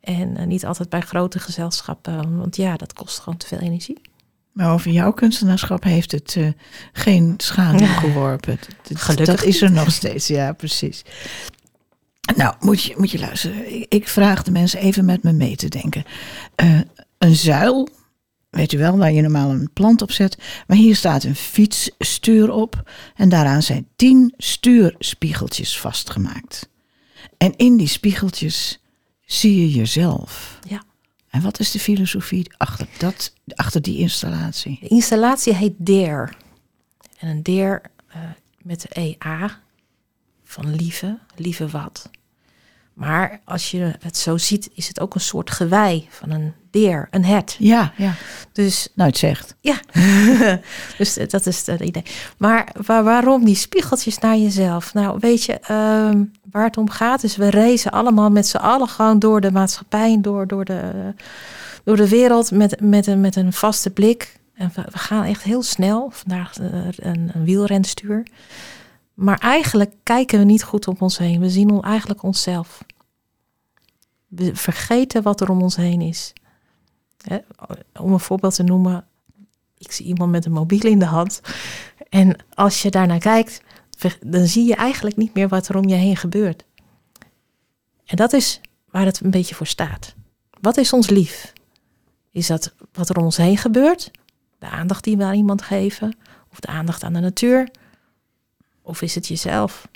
En 0.00 0.36
eh, 0.36 0.46
niet 0.46 0.66
altijd 0.66 0.88
bij 0.88 1.00
grote 1.00 1.38
gezelschappen. 1.38 2.38
Want 2.38 2.56
ja, 2.56 2.76
dat 2.76 2.92
kost 2.92 3.18
gewoon 3.18 3.38
te 3.38 3.46
veel 3.46 3.58
energie. 3.58 4.00
Maar 4.52 4.72
over 4.72 4.90
jouw 4.90 5.12
kunstenaarschap 5.12 5.82
heeft 5.82 6.12
het 6.12 6.34
eh, 6.36 6.48
geen 6.92 7.34
schaduw 7.36 7.86
geworpen. 7.86 8.58
Dat- 8.88 9.00
Gelukkig 9.00 9.26
Dat 9.26 9.44
is 9.44 9.62
er 9.62 9.70
nog 9.72 9.90
steeds, 9.92 10.26
ja, 10.26 10.52
precies. 10.52 11.02
Nou, 12.36 12.54
moet 12.60 12.82
je, 12.82 12.94
moet 12.96 13.10
je 13.10 13.18
luisteren. 13.18 13.74
Ik, 13.74 13.86
ik 13.88 14.08
vraag 14.08 14.42
de 14.42 14.50
mensen 14.50 14.80
even 14.80 15.04
met 15.04 15.22
me 15.22 15.32
mee 15.32 15.56
te 15.56 15.68
denken. 15.68 16.04
Eh, 16.54 16.80
een 17.18 17.34
zuil, 17.36 17.88
weet 18.56 18.72
u 18.72 18.78
wel, 18.78 18.96
waar 18.96 19.12
je 19.12 19.22
normaal 19.22 19.50
een 19.50 19.70
plant 19.72 20.02
op 20.02 20.10
zet. 20.10 20.38
Maar 20.66 20.76
hier 20.76 20.96
staat 20.96 21.24
een 21.24 21.36
fietsstuur 21.36 22.50
op. 22.50 22.90
En 23.14 23.28
daaraan 23.28 23.62
zijn 23.62 23.88
tien 23.96 24.34
stuurspiegeltjes 24.36 25.80
vastgemaakt. 25.80 26.68
En 27.38 27.56
in 27.56 27.76
die 27.76 27.88
spiegeltjes 27.88 28.80
zie 29.24 29.60
je 29.60 29.70
jezelf. 29.70 30.58
Ja. 30.68 30.82
En 31.28 31.42
wat 31.42 31.60
is 31.60 31.70
de 31.70 31.78
filosofie 31.78 32.50
achter, 32.56 32.88
dat, 32.98 33.32
achter 33.54 33.82
die 33.82 33.98
installatie? 33.98 34.78
De 34.80 34.88
installatie 34.88 35.54
heet 35.54 35.74
DARE. 35.78 36.32
En 37.18 37.28
een 37.28 37.42
DARE 37.42 37.82
eh, 38.08 38.20
met 38.62 38.80
de 38.80 38.88
EA 38.88 39.60
van 40.44 40.76
lieve, 40.76 41.18
lieve 41.34 41.68
wat. 41.68 42.10
Maar 42.96 43.40
als 43.44 43.70
je 43.70 43.94
het 44.00 44.16
zo 44.16 44.36
ziet, 44.36 44.70
is 44.74 44.88
het 44.88 45.00
ook 45.00 45.14
een 45.14 45.20
soort 45.20 45.50
gewei 45.50 46.06
van 46.10 46.30
een 46.30 46.52
deer, 46.70 47.08
een 47.10 47.24
hert. 47.24 47.56
Ja, 47.58 47.92
ja. 47.96 48.12
Dus 48.52 48.88
Nou, 48.94 49.08
het 49.08 49.18
zegt. 49.18 49.56
ja, 49.60 49.80
dus 50.98 51.14
dat 51.14 51.46
is 51.46 51.66
het 51.66 51.80
idee. 51.80 52.02
Maar 52.38 52.72
waar, 52.86 53.04
waarom 53.04 53.44
die 53.44 53.54
spiegeltjes 53.54 54.18
naar 54.18 54.36
jezelf? 54.36 54.94
Nou, 54.94 55.18
weet 55.20 55.44
je, 55.44 55.52
ehm, 55.52 56.24
waar 56.50 56.64
het 56.64 56.76
om 56.76 56.90
gaat 56.90 57.22
is, 57.22 57.36
we 57.36 57.50
racen 57.50 57.90
allemaal 57.90 58.30
met 58.30 58.46
z'n 58.46 58.56
allen 58.56 58.88
gewoon 58.88 59.18
door 59.18 59.40
de 59.40 59.52
maatschappij, 59.52 60.18
door, 60.20 60.46
door, 60.46 60.64
de, 60.64 61.14
door 61.84 61.96
de 61.96 62.08
wereld 62.08 62.50
met, 62.50 62.80
met, 62.80 63.06
een, 63.06 63.20
met 63.20 63.36
een 63.36 63.52
vaste 63.52 63.90
blik. 63.90 64.38
En 64.54 64.70
we, 64.74 64.82
we 64.90 64.98
gaan 64.98 65.24
echt 65.24 65.42
heel 65.42 65.62
snel. 65.62 66.10
Vandaag 66.12 66.58
eh, 66.58 66.66
een, 66.96 67.30
een 67.34 67.44
wielrenstuur. 67.44 68.26
Maar 69.16 69.38
eigenlijk 69.38 69.94
kijken 70.02 70.38
we 70.38 70.44
niet 70.44 70.62
goed 70.62 70.88
om 70.88 70.96
ons 70.98 71.18
heen. 71.18 71.40
We 71.40 71.50
zien 71.50 71.80
eigenlijk 71.82 72.22
onszelf. 72.22 72.84
We 74.26 74.56
vergeten 74.56 75.22
wat 75.22 75.40
er 75.40 75.50
om 75.50 75.62
ons 75.62 75.76
heen 75.76 76.00
is. 76.00 76.32
Om 78.00 78.12
een 78.12 78.20
voorbeeld 78.20 78.54
te 78.54 78.62
noemen, 78.62 79.06
ik 79.78 79.92
zie 79.92 80.06
iemand 80.06 80.30
met 80.30 80.44
een 80.44 80.52
mobiel 80.52 80.90
in 80.90 80.98
de 80.98 81.04
hand. 81.04 81.40
En 82.08 82.36
als 82.54 82.82
je 82.82 82.90
daarnaar 82.90 83.18
kijkt, 83.18 83.60
dan 84.20 84.46
zie 84.46 84.66
je 84.66 84.74
eigenlijk 84.74 85.16
niet 85.16 85.34
meer 85.34 85.48
wat 85.48 85.68
er 85.68 85.76
om 85.76 85.88
je 85.88 85.94
heen 85.94 86.16
gebeurt. 86.16 86.64
En 88.04 88.16
dat 88.16 88.32
is 88.32 88.60
waar 88.90 89.04
het 89.04 89.20
een 89.20 89.30
beetje 89.30 89.54
voor 89.54 89.66
staat. 89.66 90.14
Wat 90.60 90.76
is 90.76 90.92
ons 90.92 91.10
lief? 91.10 91.52
Is 92.30 92.46
dat 92.46 92.74
wat 92.92 93.08
er 93.08 93.16
om 93.16 93.24
ons 93.24 93.36
heen 93.36 93.58
gebeurt? 93.58 94.10
De 94.58 94.68
aandacht 94.68 95.04
die 95.04 95.16
we 95.16 95.24
aan 95.24 95.34
iemand 95.34 95.62
geven? 95.62 96.16
Of 96.52 96.60
de 96.60 96.68
aandacht 96.68 97.02
aan 97.02 97.12
de 97.12 97.20
natuur? 97.20 97.68
Of 98.86 99.02
is 99.02 99.14
het 99.14 99.26
jezelf? 99.26 99.88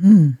Hmm. 0.00 0.38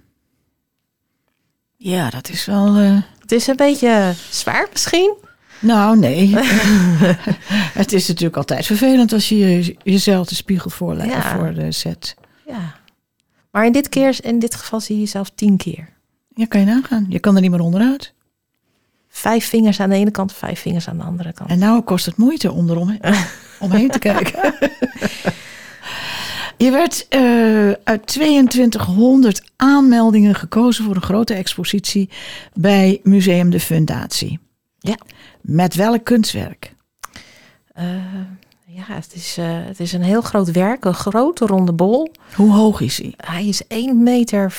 Ja, 1.76 2.10
dat 2.10 2.28
is 2.28 2.44
wel. 2.44 2.76
eh, 2.76 2.96
Het 3.20 3.32
is 3.32 3.46
een 3.46 3.56
beetje 3.56 4.12
zwaar 4.30 4.68
misschien. 4.72 5.14
Nou, 5.60 5.98
nee. 5.98 6.34
het 7.80 7.92
is 7.92 8.08
natuurlijk 8.08 8.36
altijd 8.36 8.66
vervelend 8.66 9.12
als 9.12 9.28
je 9.28 9.36
je- 9.36 9.76
jezelf 9.82 10.26
de 10.26 10.34
spiegel 10.34 10.70
voor, 10.70 11.04
Ja. 11.04 11.36
voor 11.36 11.46
eh, 11.56 11.66
zet. 11.72 12.14
Ja. 12.46 12.74
Maar 13.50 13.66
in 13.66 13.72
dit, 13.72 13.88
keer, 13.88 14.24
in 14.24 14.38
dit 14.38 14.54
geval 14.54 14.80
zie 14.80 14.94
je 14.94 15.00
jezelf 15.00 15.30
tien 15.34 15.56
keer. 15.56 15.88
Ja, 16.34 16.46
kan 16.46 16.60
je 16.60 16.66
nagaan. 16.66 17.06
Je 17.08 17.18
kan 17.18 17.34
er 17.34 17.40
niet 17.40 17.50
meer 17.50 17.60
onderuit. 17.60 18.12
Vijf 19.08 19.48
vingers 19.48 19.80
aan 19.80 19.88
de 19.90 19.96
ene 19.96 20.10
kant, 20.10 20.32
vijf 20.32 20.60
vingers 20.60 20.88
aan 20.88 20.96
de 20.96 21.02
andere 21.02 21.32
kant. 21.32 21.50
En 21.50 21.58
nou 21.58 21.80
kost 21.82 22.06
het 22.06 22.16
moeite 22.16 22.52
om 22.52 22.70
erom 22.70 22.98
omheen 23.60 23.90
te 23.90 23.98
kijken. 23.98 24.54
Je 26.58 26.70
werd 26.70 27.06
eh, 27.08 27.70
uit 27.84 28.06
2200 28.06 29.42
aanmeldingen 29.56 30.34
gekozen 30.34 30.84
voor 30.84 30.94
een 30.94 31.02
grote 31.02 31.34
expositie 31.34 32.10
bij 32.54 33.00
Museum 33.02 33.50
de 33.50 33.60
Fundatie. 33.60 34.38
Ja. 34.78 34.96
Met 35.40 35.74
welk 35.74 36.04
kunstwerk? 36.04 36.74
Eh, 37.72 37.84
ja, 38.66 38.84
het 38.86 39.14
is, 39.14 39.36
eh, 39.38 39.46
het 39.50 39.80
is 39.80 39.92
een 39.92 40.02
heel 40.02 40.20
groot 40.20 40.50
werk, 40.50 40.84
een 40.84 40.94
grote 40.94 41.46
ronde 41.46 41.72
bol. 41.72 42.10
Hoe 42.34 42.52
hoog 42.52 42.80
is 42.80 42.98
hij? 42.98 43.14
Hij 43.16 43.46
is 43.46 43.62
1,40 43.68 43.94
meter 43.94 44.52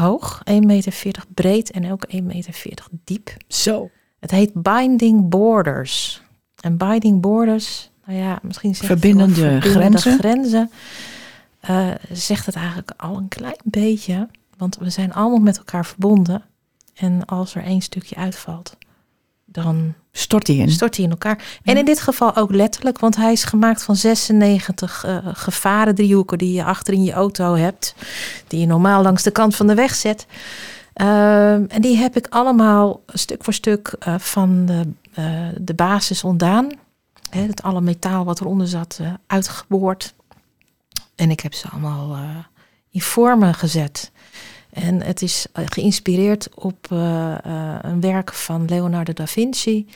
hoog, 0.00 0.40
1,40 0.44 0.66
meter 0.66 1.24
breed 1.34 1.70
en 1.70 1.92
ook 1.92 2.04
1,40 2.08 2.22
meter 2.24 2.86
diep. 3.04 3.36
Zo. 3.48 3.90
Het 4.20 4.30
heet 4.30 4.50
Binding 4.54 5.28
Borders. 5.28 6.22
En 6.60 6.76
Binding 6.76 7.20
Borders, 7.20 7.90
nou 8.06 8.18
ja, 8.18 8.38
misschien 8.42 8.74
Verbindende 8.74 9.60
grenzen. 9.60 10.18
grenzen. 10.18 10.70
Eh, 11.68 11.88
zegt 12.12 12.46
het 12.46 12.54
eigenlijk 12.54 12.92
al 12.96 13.16
een 13.16 13.28
klein 13.28 13.60
beetje, 13.64 14.28
want 14.56 14.76
we 14.76 14.90
zijn 14.90 15.12
allemaal 15.12 15.38
met 15.38 15.58
elkaar 15.58 15.86
verbonden. 15.86 16.42
En 16.94 17.24
als 17.24 17.54
er 17.54 17.62
één 17.62 17.80
stukje 17.80 18.16
uitvalt, 18.16 18.76
dan 19.44 19.94
Stort 20.12 20.46
hij 20.46 20.56
in? 20.56 20.70
stort 20.70 20.96
hij 20.96 21.04
in 21.04 21.10
elkaar. 21.10 21.58
En 21.62 21.76
in 21.76 21.84
dit 21.84 22.00
geval 22.00 22.36
ook 22.36 22.50
letterlijk, 22.50 22.98
want 22.98 23.16
hij 23.16 23.32
is 23.32 23.44
gemaakt 23.44 23.82
van 23.82 23.96
96 23.96 25.04
eh 25.04 25.18
gevaren 25.32 25.94
driehoeken 25.94 26.38
die 26.38 26.52
je 26.52 26.64
achter 26.64 26.94
in 26.94 27.04
je 27.04 27.12
auto 27.12 27.54
hebt, 27.54 27.94
die 28.46 28.60
je 28.60 28.66
normaal 28.66 29.02
langs 29.02 29.22
de 29.22 29.30
kant 29.30 29.56
van 29.56 29.66
de 29.66 29.74
weg 29.74 29.94
zet. 29.94 30.26
Ehm, 30.92 31.64
en 31.68 31.80
die 31.80 31.96
heb 31.96 32.16
ik 32.16 32.26
allemaal 32.28 33.02
stuk 33.06 33.44
voor 33.44 33.54
stuk 33.54 33.96
eh, 33.98 34.14
van 34.18 34.66
de, 34.66 34.92
de 35.60 35.74
basis 35.74 36.24
ontdaan. 36.24 36.70
Hè, 37.30 37.40
het 37.40 37.62
alle 37.62 37.80
metaal 37.80 38.24
wat 38.24 38.40
eronder 38.40 38.68
zat 38.68 39.00
uitgeboord. 39.26 40.14
En 41.18 41.30
ik 41.30 41.40
heb 41.40 41.54
ze 41.54 41.68
allemaal 41.68 42.14
eh, 42.14 42.36
in 42.90 43.00
vormen 43.00 43.54
gezet. 43.54 44.10
En 44.70 45.02
het 45.02 45.22
is 45.22 45.46
eh, 45.52 45.64
geïnspireerd 45.66 46.54
op 46.54 46.86
eh, 46.90 47.34
een 47.80 48.00
werk 48.00 48.32
van 48.32 48.64
Leonardo 48.64 49.12
da 49.12 49.26
Vinci, 49.26 49.86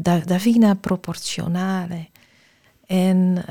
da, 0.00 0.18
Davina 0.18 0.74
Proportionale. 0.74 2.06
En 2.86 3.42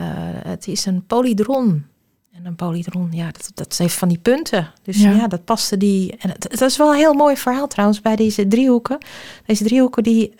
het 0.47 0.67
is 0.67 0.85
een 0.85 1.05
polydron. 1.05 1.85
En 2.31 2.45
een 2.45 2.55
polydron, 2.55 3.07
ja, 3.11 3.25
dat, 3.25 3.51
dat 3.53 3.77
heeft 3.77 3.95
van 3.95 4.07
die 4.07 4.17
punten. 4.17 4.71
Dus 4.83 5.01
Ja. 5.01 5.11
ja, 5.11 5.27
dat 5.27 5.45
paste 5.45 5.77
die. 5.77 6.15
En 6.17 6.29
het, 6.29 6.43
het 6.43 6.61
is 6.61 6.77
wel 6.77 6.91
een 6.91 6.97
heel 6.97 7.13
mooi 7.13 7.37
verhaal 7.37 7.67
trouwens 7.67 8.01
bij 8.01 8.15
deze 8.15 8.47
driehoeken. 8.47 8.97
Deze 9.45 9.63
driehoeken 9.63 10.03
die 10.03 10.33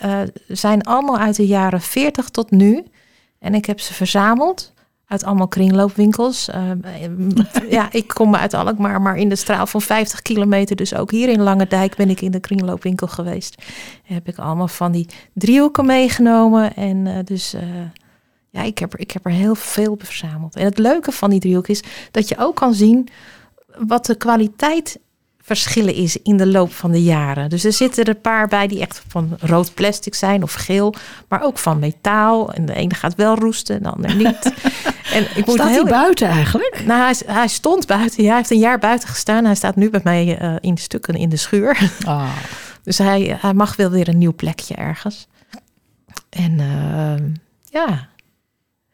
zijn 0.47 0.83
allemaal 0.83 1.17
uit 1.17 1.35
de 1.35 1.47
jaren 1.47 1.81
40 1.81 2.29
tot 2.29 2.51
nu. 2.51 2.83
En 3.39 3.55
ik 3.55 3.65
heb 3.65 3.79
ze 3.79 3.93
verzameld 3.93 4.72
uit 5.13 5.23
allemaal 5.23 5.47
kringloopwinkels. 5.47 6.49
Eh, 6.49 6.61
ja, 7.77 7.91
ik 7.91 8.07
kom 8.07 8.35
uit 8.35 8.53
Alkmaar, 8.53 9.01
maar 9.01 9.17
in 9.17 9.29
de 9.29 9.35
straal 9.35 9.67
van 9.67 9.81
50 9.81 10.21
kilometer. 10.21 10.75
Dus 10.75 10.95
ook 10.95 11.11
hier 11.11 11.29
in 11.29 11.41
Langendijk 11.41 11.95
ben 11.95 12.09
ik 12.09 12.21
in 12.21 12.31
de 12.31 12.39
kringloopwinkel 12.39 13.07
geweest. 13.07 13.61
Heb 14.03 14.27
ik 14.27 14.37
allemaal 14.37 14.67
van 14.67 14.91
die 14.91 15.07
driehoeken 15.33 15.85
meegenomen. 15.85 16.75
En 16.75 17.07
eh, 17.07 17.13
dus 17.23 17.53
eh, 17.53 17.61
ja, 18.49 18.61
ik 18.61 18.77
heb, 18.77 18.93
er, 18.93 18.99
ik 18.99 19.11
heb 19.11 19.25
er 19.25 19.31
heel 19.31 19.55
veel 19.55 19.95
verzameld. 19.99 20.55
En 20.55 20.65
het 20.65 20.77
leuke 20.77 21.11
van 21.11 21.29
die 21.29 21.39
driehoek 21.39 21.67
is 21.67 21.83
dat 22.11 22.29
je 22.29 22.35
ook 22.37 22.55
kan 22.55 22.73
zien 22.73 23.07
wat 23.77 24.05
de 24.05 24.15
kwaliteit 24.15 24.99
verschillen 25.43 25.93
is 25.93 26.17
in 26.21 26.37
de 26.37 26.47
loop 26.47 26.73
van 26.73 26.91
de 26.91 27.03
jaren. 27.03 27.49
Dus 27.49 27.63
er 27.63 27.73
zitten 27.73 28.03
er 28.03 28.09
een 28.09 28.21
paar 28.21 28.47
bij 28.47 28.67
die 28.67 28.79
echt 28.81 29.03
van 29.07 29.37
rood 29.39 29.73
plastic 29.73 30.15
zijn 30.15 30.43
of 30.43 30.53
geel, 30.53 30.93
maar 31.27 31.41
ook 31.41 31.57
van 31.57 31.79
metaal. 31.79 32.53
En 32.53 32.65
de 32.65 32.73
ene 32.73 32.93
gaat 32.93 33.15
wel 33.15 33.35
roesten, 33.35 33.83
de 33.83 33.89
ander 33.89 34.15
niet. 34.15 34.53
En 35.11 35.23
ik 35.23 35.45
moet 35.45 35.55
Staat 35.55 35.67
hij 35.67 35.73
heel 35.73 35.85
buiten 35.85 36.27
eigenlijk? 36.27 36.81
Nou, 36.85 37.01
hij, 37.01 37.35
hij 37.35 37.47
stond 37.47 37.87
buiten. 37.87 38.23
Ja, 38.23 38.27
hij 38.27 38.37
heeft 38.37 38.51
een 38.51 38.59
jaar 38.59 38.79
buiten 38.79 39.09
gestaan. 39.09 39.45
Hij 39.45 39.55
staat 39.55 39.75
nu 39.75 39.89
bij 39.89 40.01
mij 40.03 40.37
eh, 40.37 40.55
in 40.61 40.77
stukken 40.77 41.15
in 41.15 41.29
de 41.29 41.37
schuur. 41.37 41.91
Ah. 42.05 42.29
Dus 42.83 42.97
hij, 42.97 43.37
hij 43.39 43.53
mag 43.53 43.75
wel 43.75 43.89
weer 43.89 44.07
een 44.07 44.17
nieuw 44.17 44.33
plekje 44.33 44.73
ergens. 44.75 45.27
En 46.29 46.59
eh, 46.59 47.25
ja, 47.69 48.09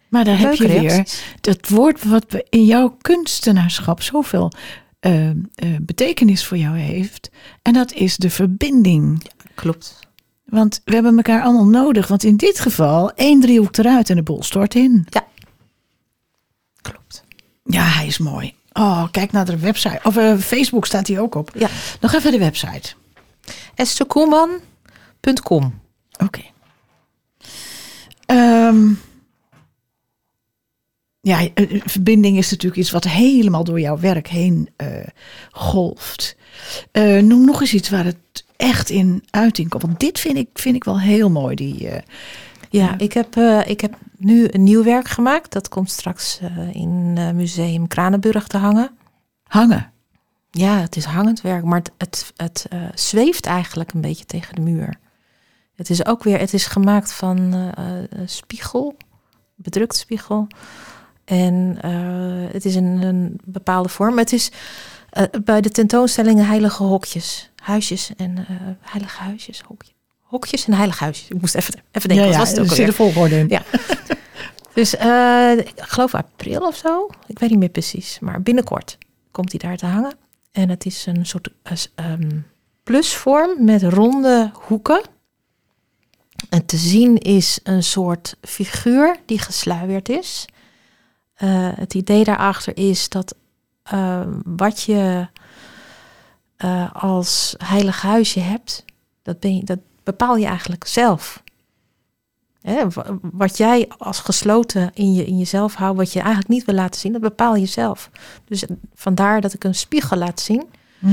Maar 0.09 0.23
daar 0.23 0.39
heb 0.39 0.53
je 0.53 0.67
weer 0.67 1.07
dat 1.41 1.67
woord 1.67 2.03
wat 2.03 2.43
in 2.49 2.65
jouw 2.65 2.97
kunstenaarschap 3.01 4.01
zoveel 4.01 4.51
eh, 4.99 5.29
eh, 5.29 5.35
betekenis 5.81 6.45
voor 6.45 6.57
jou 6.57 6.77
heeft. 6.77 7.29
En 7.61 7.73
dat 7.73 7.93
is 7.93 8.17
de 8.17 8.29
verbinding. 8.29 9.23
Klopt. 9.55 9.99
Want 10.45 10.81
we 10.85 10.93
hebben 10.93 11.15
elkaar 11.15 11.41
allemaal 11.41 11.83
nodig. 11.83 12.07
Want 12.07 12.23
in 12.23 12.35
dit 12.35 12.59
geval, 12.59 13.11
één 13.11 13.39
driehoek 13.39 13.77
eruit 13.77 14.09
en 14.09 14.15
de 14.15 14.23
bol 14.23 14.43
stort 14.43 14.75
in. 14.75 15.05
Klopt. 15.09 15.27
Ja, 17.71 17.83
hij 17.83 18.07
is 18.07 18.17
mooi. 18.17 18.53
Oh, 18.73 19.03
kijk 19.11 19.31
naar 19.31 19.45
de 19.45 19.57
website. 19.57 19.99
Of 20.03 20.17
eh, 20.17 20.37
Facebook 20.37 20.85
staat 20.85 21.07
hij 21.07 21.19
ook 21.19 21.35
op. 21.35 21.51
Ja. 21.57 21.69
Nog 22.01 22.13
even 22.13 22.31
de 22.31 22.37
website. 22.37 22.93
estherkoelman.com. 23.75 25.79
Oké. 26.23 26.41
Ehm, 28.25 28.89
ja, 31.21 31.47
eh, 31.53 31.81
verbinding 31.85 32.37
is 32.37 32.49
natuurlijk 32.49 32.81
iets 32.81 32.91
wat 32.91 33.03
helemaal 33.03 33.63
door 33.63 33.79
jouw 33.79 33.99
werk 33.99 34.27
heen 34.27 34.69
eh, 34.75 34.87
golft. 35.51 36.37
Noem 37.21 37.45
nog 37.45 37.61
eens 37.61 37.73
iets 37.73 37.89
waar 37.89 38.05
het 38.05 38.45
echt 38.57 38.89
in 38.89 39.23
uiting 39.29 39.69
komt. 39.69 39.83
Want 39.83 39.99
dit 39.99 40.19
vind 40.19 40.37
ik, 40.37 40.49
vind 40.53 40.75
ik 40.75 40.83
wel 40.83 40.99
heel 40.99 41.29
mooi. 41.29 41.55
Die, 41.55 41.89
Ja, 42.69 42.97
ik 42.97 43.13
heb, 43.13 43.35
eh, 43.35 43.67
ik 43.67 43.81
heb 43.81 43.97
nu 44.17 44.47
een 44.51 44.63
nieuw 44.63 44.83
werk 44.83 45.07
gemaakt. 45.07 45.51
Dat 45.51 45.69
komt 45.69 45.91
straks 45.91 46.39
eh, 46.39 46.75
in 46.75 47.13
eh, 47.17 47.31
Museum 47.31 47.87
Kranenburg 47.87 48.47
te 48.47 48.57
hangen. 48.57 48.89
hangen. 49.43 49.91
Ja, 50.51 50.77
het 50.79 50.95
is 50.95 51.05
hangend 51.05 51.41
werk, 51.41 51.63
maar 51.63 51.79
het, 51.79 51.91
het, 51.97 52.31
het 52.35 52.67
zweeft 52.93 53.45
eigenlijk 53.45 53.93
een 53.93 54.01
beetje 54.01 54.25
tegen 54.25 54.55
de 54.55 54.61
muur. 54.61 54.99
Het 55.75 55.89
is 55.89 56.05
ook 56.05 56.23
weer, 56.23 56.39
het 56.39 56.53
is 56.53 56.65
gemaakt 56.65 57.11
van 57.11 57.71
spiegel, 58.25 58.97
bedrukt 59.55 59.95
spiegel. 59.95 60.47
En 61.25 61.77
het 62.51 62.65
is 62.65 62.75
een, 62.75 63.01
een 63.01 63.39
bepaalde 63.43 63.89
vorm. 63.89 64.17
Het 64.17 64.33
is 64.33 64.51
bij 65.43 65.61
de 65.61 65.69
tentoonstellingen 65.69 66.45
heilige 66.45 66.83
hokjes, 66.83 67.51
huisjes 67.55 68.15
en 68.15 68.45
heilige 68.81 69.21
huisjes, 69.21 69.61
hokje. 69.61 69.91
Hokjes 70.29 70.65
en 70.65 70.73
heilige 70.73 71.03
huisjes. 71.03 71.29
Ik 71.29 71.41
moest 71.41 71.55
even, 71.55 71.73
even 71.91 72.09
denken, 72.09 72.27
ja, 72.27 72.31
wat 72.31 72.39
was 72.39 72.49
het 72.49 72.59
ook 72.59 72.65
er 72.65 72.71
alweer? 72.71 72.87
een 72.87 72.93
volgorde 72.93 73.37
in. 73.37 73.47
Ja. 73.47 73.63
Dus 74.73 74.95
eh, 74.95 75.57
ik 75.57 75.71
geloof 75.75 76.15
april 76.15 76.61
of 76.61 76.75
zo. 76.75 77.09
Ik 77.27 77.39
weet 77.39 77.49
niet 77.49 77.59
meer 77.59 77.69
precies. 77.69 78.19
Maar 78.19 78.41
binnenkort 78.41 78.97
komt 79.31 79.51
hij 79.51 79.59
daar 79.59 79.77
te 79.77 79.85
hangen. 79.85 80.15
En 80.51 80.69
het 80.69 80.85
is 80.85 81.05
een 81.05 81.25
soort 81.25 81.49
eh, 81.61 81.77
ehm, 81.95 82.39
plusvorm 82.83 83.63
met 83.63 83.83
ronde 83.83 84.51
hoeken. 84.53 85.01
En 86.49 86.65
te 86.65 86.77
zien 86.77 87.17
is 87.17 87.59
een 87.63 87.83
soort 87.83 88.37
figuur 88.41 89.17
die 89.25 89.39
gesluierd 89.39 90.09
is. 90.09 90.45
Eh, 91.33 91.69
het 91.75 91.93
idee 91.93 92.23
daarachter 92.23 92.77
is 92.77 93.09
dat 93.09 93.35
wat 94.43 94.81
je 94.81 95.27
als 96.93 97.55
heilig 97.57 98.01
huisje 98.01 98.39
hebt, 98.39 98.85
dat, 99.21 99.39
ben 99.39 99.55
je, 99.55 99.63
dat 99.63 99.79
bepaal 100.11 100.35
je 100.35 100.45
eigenlijk 100.45 100.87
zelf. 100.87 101.43
Hè, 102.61 102.89
wa- 102.89 103.17
wat 103.21 103.57
jij 103.57 103.89
als 103.97 104.19
gesloten 104.19 104.91
in, 104.93 105.13
je, 105.13 105.25
in 105.25 105.37
jezelf 105.37 105.75
houdt, 105.75 105.97
wat 105.97 106.13
je 106.13 106.19
eigenlijk 106.19 106.49
niet 106.49 106.65
wil 106.65 106.75
laten 106.75 106.99
zien, 106.99 107.11
dat 107.11 107.21
bepaal 107.21 107.55
je 107.55 107.65
zelf. 107.65 108.09
Dus 108.45 108.63
vandaar 108.93 109.41
dat 109.41 109.53
ik 109.53 109.63
een 109.63 109.75
spiegel 109.75 110.17
laat 110.17 110.39
zien. 110.39 110.63
Hm. 110.99 111.07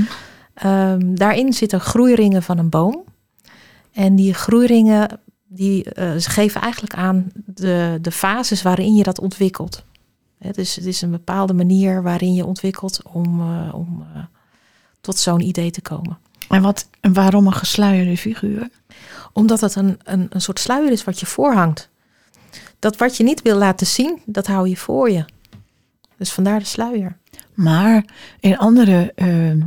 Ehm, 0.54 1.14
daarin 1.14 1.52
zitten 1.52 1.80
groeiringen 1.80 2.42
van 2.42 2.58
een 2.58 2.68
boom. 2.68 3.04
En 3.92 4.16
die 4.16 4.34
groeiringen 4.34 5.20
die, 5.48 5.84
eh, 5.92 6.16
ze 6.16 6.30
geven 6.30 6.60
eigenlijk 6.60 6.94
aan 6.94 7.30
de, 7.34 7.98
de 8.02 8.10
fases 8.10 8.62
waarin 8.62 8.94
je 8.94 9.02
dat 9.02 9.20
ontwikkelt. 9.20 9.84
Hè, 10.38 10.50
dus 10.50 10.74
het 10.74 10.84
is 10.84 11.02
een 11.02 11.10
bepaalde 11.10 11.52
manier 11.54 12.02
waarin 12.02 12.34
je 12.34 12.46
ontwikkelt 12.46 13.00
om, 13.12 13.40
eh, 13.40 13.74
om 13.74 14.06
eh, 14.14 14.22
tot 15.00 15.18
zo'n 15.18 15.40
idee 15.40 15.70
te 15.70 15.82
komen. 15.82 16.18
En, 16.48 16.62
wat, 16.62 16.88
en 17.00 17.12
waarom 17.12 17.46
een 17.46 17.52
gesluierde 17.52 18.16
figuur? 18.16 18.68
Omdat 19.32 19.60
het 19.60 19.74
een, 19.74 19.98
een, 20.04 20.26
een 20.30 20.40
soort 20.40 20.58
sluier 20.60 20.92
is 20.92 21.04
wat 21.04 21.20
je 21.20 21.26
voorhangt. 21.26 21.88
Dat 22.78 22.96
wat 22.96 23.16
je 23.16 23.24
niet 23.24 23.42
wil 23.42 23.56
laten 23.56 23.86
zien, 23.86 24.22
dat 24.26 24.46
hou 24.46 24.68
je 24.68 24.76
voor 24.76 25.10
je. 25.10 25.24
Dus 26.16 26.32
vandaar 26.32 26.58
de 26.58 26.64
sluier. 26.64 27.16
Maar 27.54 28.04
in 28.40 28.58
andere, 28.58 29.12
eh, 29.14 29.50
eh, 29.50 29.58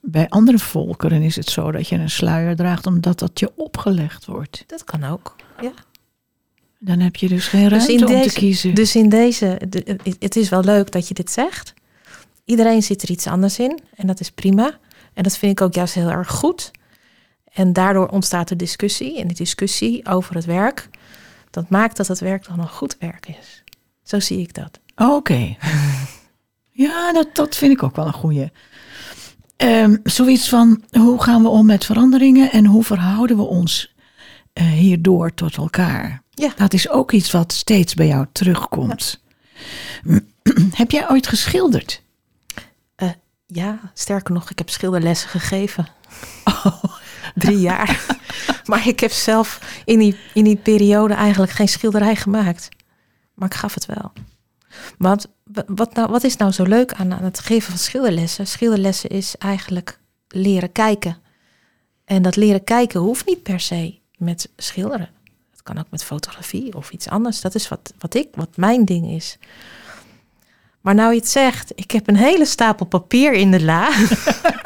bij 0.00 0.28
andere 0.28 0.58
volkeren 0.58 1.22
is 1.22 1.36
het 1.36 1.48
zo 1.50 1.70
dat 1.72 1.88
je 1.88 1.96
een 1.96 2.10
sluier 2.10 2.56
draagt 2.56 2.86
omdat 2.86 3.18
dat 3.18 3.38
je 3.38 3.52
opgelegd 3.56 4.24
wordt. 4.26 4.64
Dat 4.66 4.84
kan 4.84 5.04
ook. 5.04 5.36
Ja. 5.60 5.72
Dan 6.78 7.00
heb 7.00 7.16
je 7.16 7.28
dus 7.28 7.46
geen 7.48 7.68
Dus 7.68 7.86
ruimte 7.86 8.06
om 8.06 8.12
deze- 8.12 8.28
te 8.28 8.34
kiezen. 8.38 8.74
Dus 8.74 8.96
in 8.96 9.08
deze, 9.08 9.60
de- 9.68 9.82
het- 10.02 10.16
het 10.18 10.36
is 10.36 10.48
wel 10.48 10.64
leuk 10.64 10.92
dat 10.92 11.08
je 11.08 11.14
dit 11.14 11.30
zegt. 11.30 11.74
Iedereen 12.44 12.82
zit 12.82 13.02
er 13.02 13.10
iets 13.10 13.26
anders 13.26 13.58
in 13.58 13.78
en 13.94 14.06
dat 14.06 14.20
is 14.20 14.30
prima. 14.30 14.78
En 15.18 15.24
dat 15.24 15.36
vind 15.36 15.52
ik 15.52 15.60
ook 15.60 15.74
juist 15.74 15.94
heel 15.94 16.10
erg 16.10 16.30
goed. 16.30 16.70
En 17.52 17.72
daardoor 17.72 18.08
ontstaat 18.08 18.50
er 18.50 18.56
discussie. 18.56 19.20
En 19.20 19.26
die 19.26 19.36
discussie 19.36 20.06
over 20.06 20.34
het 20.34 20.44
werk, 20.44 20.88
dat 21.50 21.70
maakt 21.70 21.96
dat 21.96 22.06
het 22.06 22.18
werk 22.18 22.46
dan 22.46 22.58
een 22.58 22.68
goed 22.68 22.96
werk 22.98 23.28
is. 23.28 23.64
Zo 24.02 24.20
zie 24.20 24.40
ik 24.40 24.54
dat. 24.54 24.80
Oké. 24.96 25.56
ja, 26.84 27.12
dat, 27.12 27.28
dat 27.32 27.56
vind 27.56 27.72
ik 27.72 27.82
ook 27.82 27.96
wel 27.96 28.06
een 28.06 28.12
goeie. 28.12 28.50
Ehm, 29.56 29.96
zoiets 30.04 30.48
van, 30.48 30.82
hoe 30.90 31.22
gaan 31.22 31.42
we 31.42 31.48
om 31.48 31.66
met 31.66 31.84
veranderingen 31.84 32.50
en 32.52 32.66
hoe 32.66 32.84
verhouden 32.84 33.36
we 33.36 33.42
ons 33.42 33.94
eh, 34.52 34.66
hierdoor 34.66 35.34
tot 35.34 35.56
elkaar? 35.56 36.22
Ja. 36.30 36.52
Dat 36.56 36.72
is 36.72 36.88
ook 36.88 37.12
iets 37.12 37.30
wat 37.30 37.52
steeds 37.52 37.94
bij 37.94 38.06
jou 38.06 38.26
terugkomt. 38.32 39.22
Heb 40.80 40.90
jij 40.90 41.10
ooit 41.10 41.26
geschilderd? 41.26 42.02
Ja, 43.52 43.78
sterker 43.94 44.34
nog, 44.34 44.50
ik 44.50 44.58
heb 44.58 44.68
schilderlessen 44.68 45.28
gegeven. 45.28 45.88
Drie 47.34 47.60
jaar. 47.60 48.18
maar 48.70 48.88
ik 48.88 49.00
heb 49.00 49.10
zelf 49.10 49.80
in 49.84 49.98
die, 49.98 50.16
in 50.34 50.44
die 50.44 50.56
periode 50.56 51.14
eigenlijk 51.14 51.52
geen 51.52 51.68
schilderij 51.68 52.16
gemaakt. 52.16 52.68
Maar 53.34 53.48
ik 53.48 53.54
gaf 53.54 53.74
het 53.74 53.86
wel. 53.86 54.12
Want 54.98 55.26
wat, 55.66 55.94
nou, 55.94 56.10
wat 56.10 56.24
is 56.24 56.36
nou 56.36 56.52
zo 56.52 56.62
leuk 56.62 56.92
aan, 56.92 57.14
aan 57.14 57.24
het 57.24 57.38
geven 57.38 57.70
van 57.70 57.78
schilderlessen? 57.78 58.46
Schilderlessen 58.46 59.10
is 59.10 59.36
eigenlijk 59.38 59.98
leren 60.28 60.72
kijken. 60.72 61.16
En 62.04 62.22
dat 62.22 62.36
leren 62.36 62.64
kijken 62.64 63.00
hoeft 63.00 63.26
niet 63.26 63.42
per 63.42 63.60
se 63.60 63.98
met 64.16 64.50
schilderen. 64.56 65.10
Het 65.50 65.62
kan 65.62 65.78
ook 65.78 65.90
met 65.90 66.04
fotografie 66.04 66.74
of 66.74 66.90
iets 66.90 67.08
anders. 67.08 67.40
Dat 67.40 67.54
is 67.54 67.68
wat, 67.68 67.92
wat 67.98 68.14
ik, 68.14 68.28
wat 68.34 68.56
mijn 68.56 68.84
ding 68.84 69.10
is. 69.10 69.38
Maar 70.80 70.94
nou 70.94 71.12
je 71.12 71.18
het 71.18 71.28
zegt, 71.28 71.72
ik 71.74 71.90
heb 71.90 72.08
een 72.08 72.16
hele 72.16 72.44
stapel 72.44 72.86
papier 72.86 73.32
in 73.32 73.50
de 73.50 73.64
la. 73.64 73.88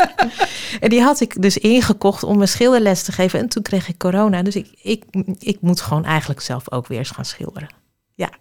en 0.80 0.88
die 0.88 1.02
had 1.02 1.20
ik 1.20 1.42
dus 1.42 1.58
ingekocht 1.58 2.22
om 2.22 2.36
mijn 2.36 2.48
schilderles 2.48 3.02
te 3.02 3.12
geven. 3.12 3.40
En 3.40 3.48
toen 3.48 3.62
kreeg 3.62 3.88
ik 3.88 3.98
corona. 3.98 4.42
Dus 4.42 4.56
ik, 4.56 4.68
ik, 4.82 5.04
ik 5.38 5.58
moet 5.60 5.80
gewoon 5.80 6.04
eigenlijk 6.04 6.40
zelf 6.40 6.70
ook 6.70 6.86
weer 6.86 6.98
eens 6.98 7.10
gaan 7.10 7.24
schilderen. 7.24 7.68
Ja, 8.14 8.30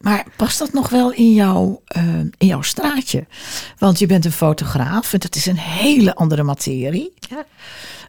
Maar 0.00 0.24
past 0.36 0.58
dat 0.58 0.72
nog 0.72 0.88
wel 0.88 1.12
in, 1.12 1.32
jouw 1.32 1.82
eh, 1.86 2.18
in 2.18 2.46
jouw 2.46 2.62
straatje? 2.62 3.26
Want 3.78 3.98
je 3.98 4.06
bent 4.06 4.24
een 4.24 4.32
fotograaf 4.32 5.12
en 5.12 5.18
dat 5.18 5.34
is 5.34 5.46
een 5.46 5.58
hele 5.58 6.14
andere 6.14 6.42
materie. 6.42 7.12
Ja. 7.14 7.44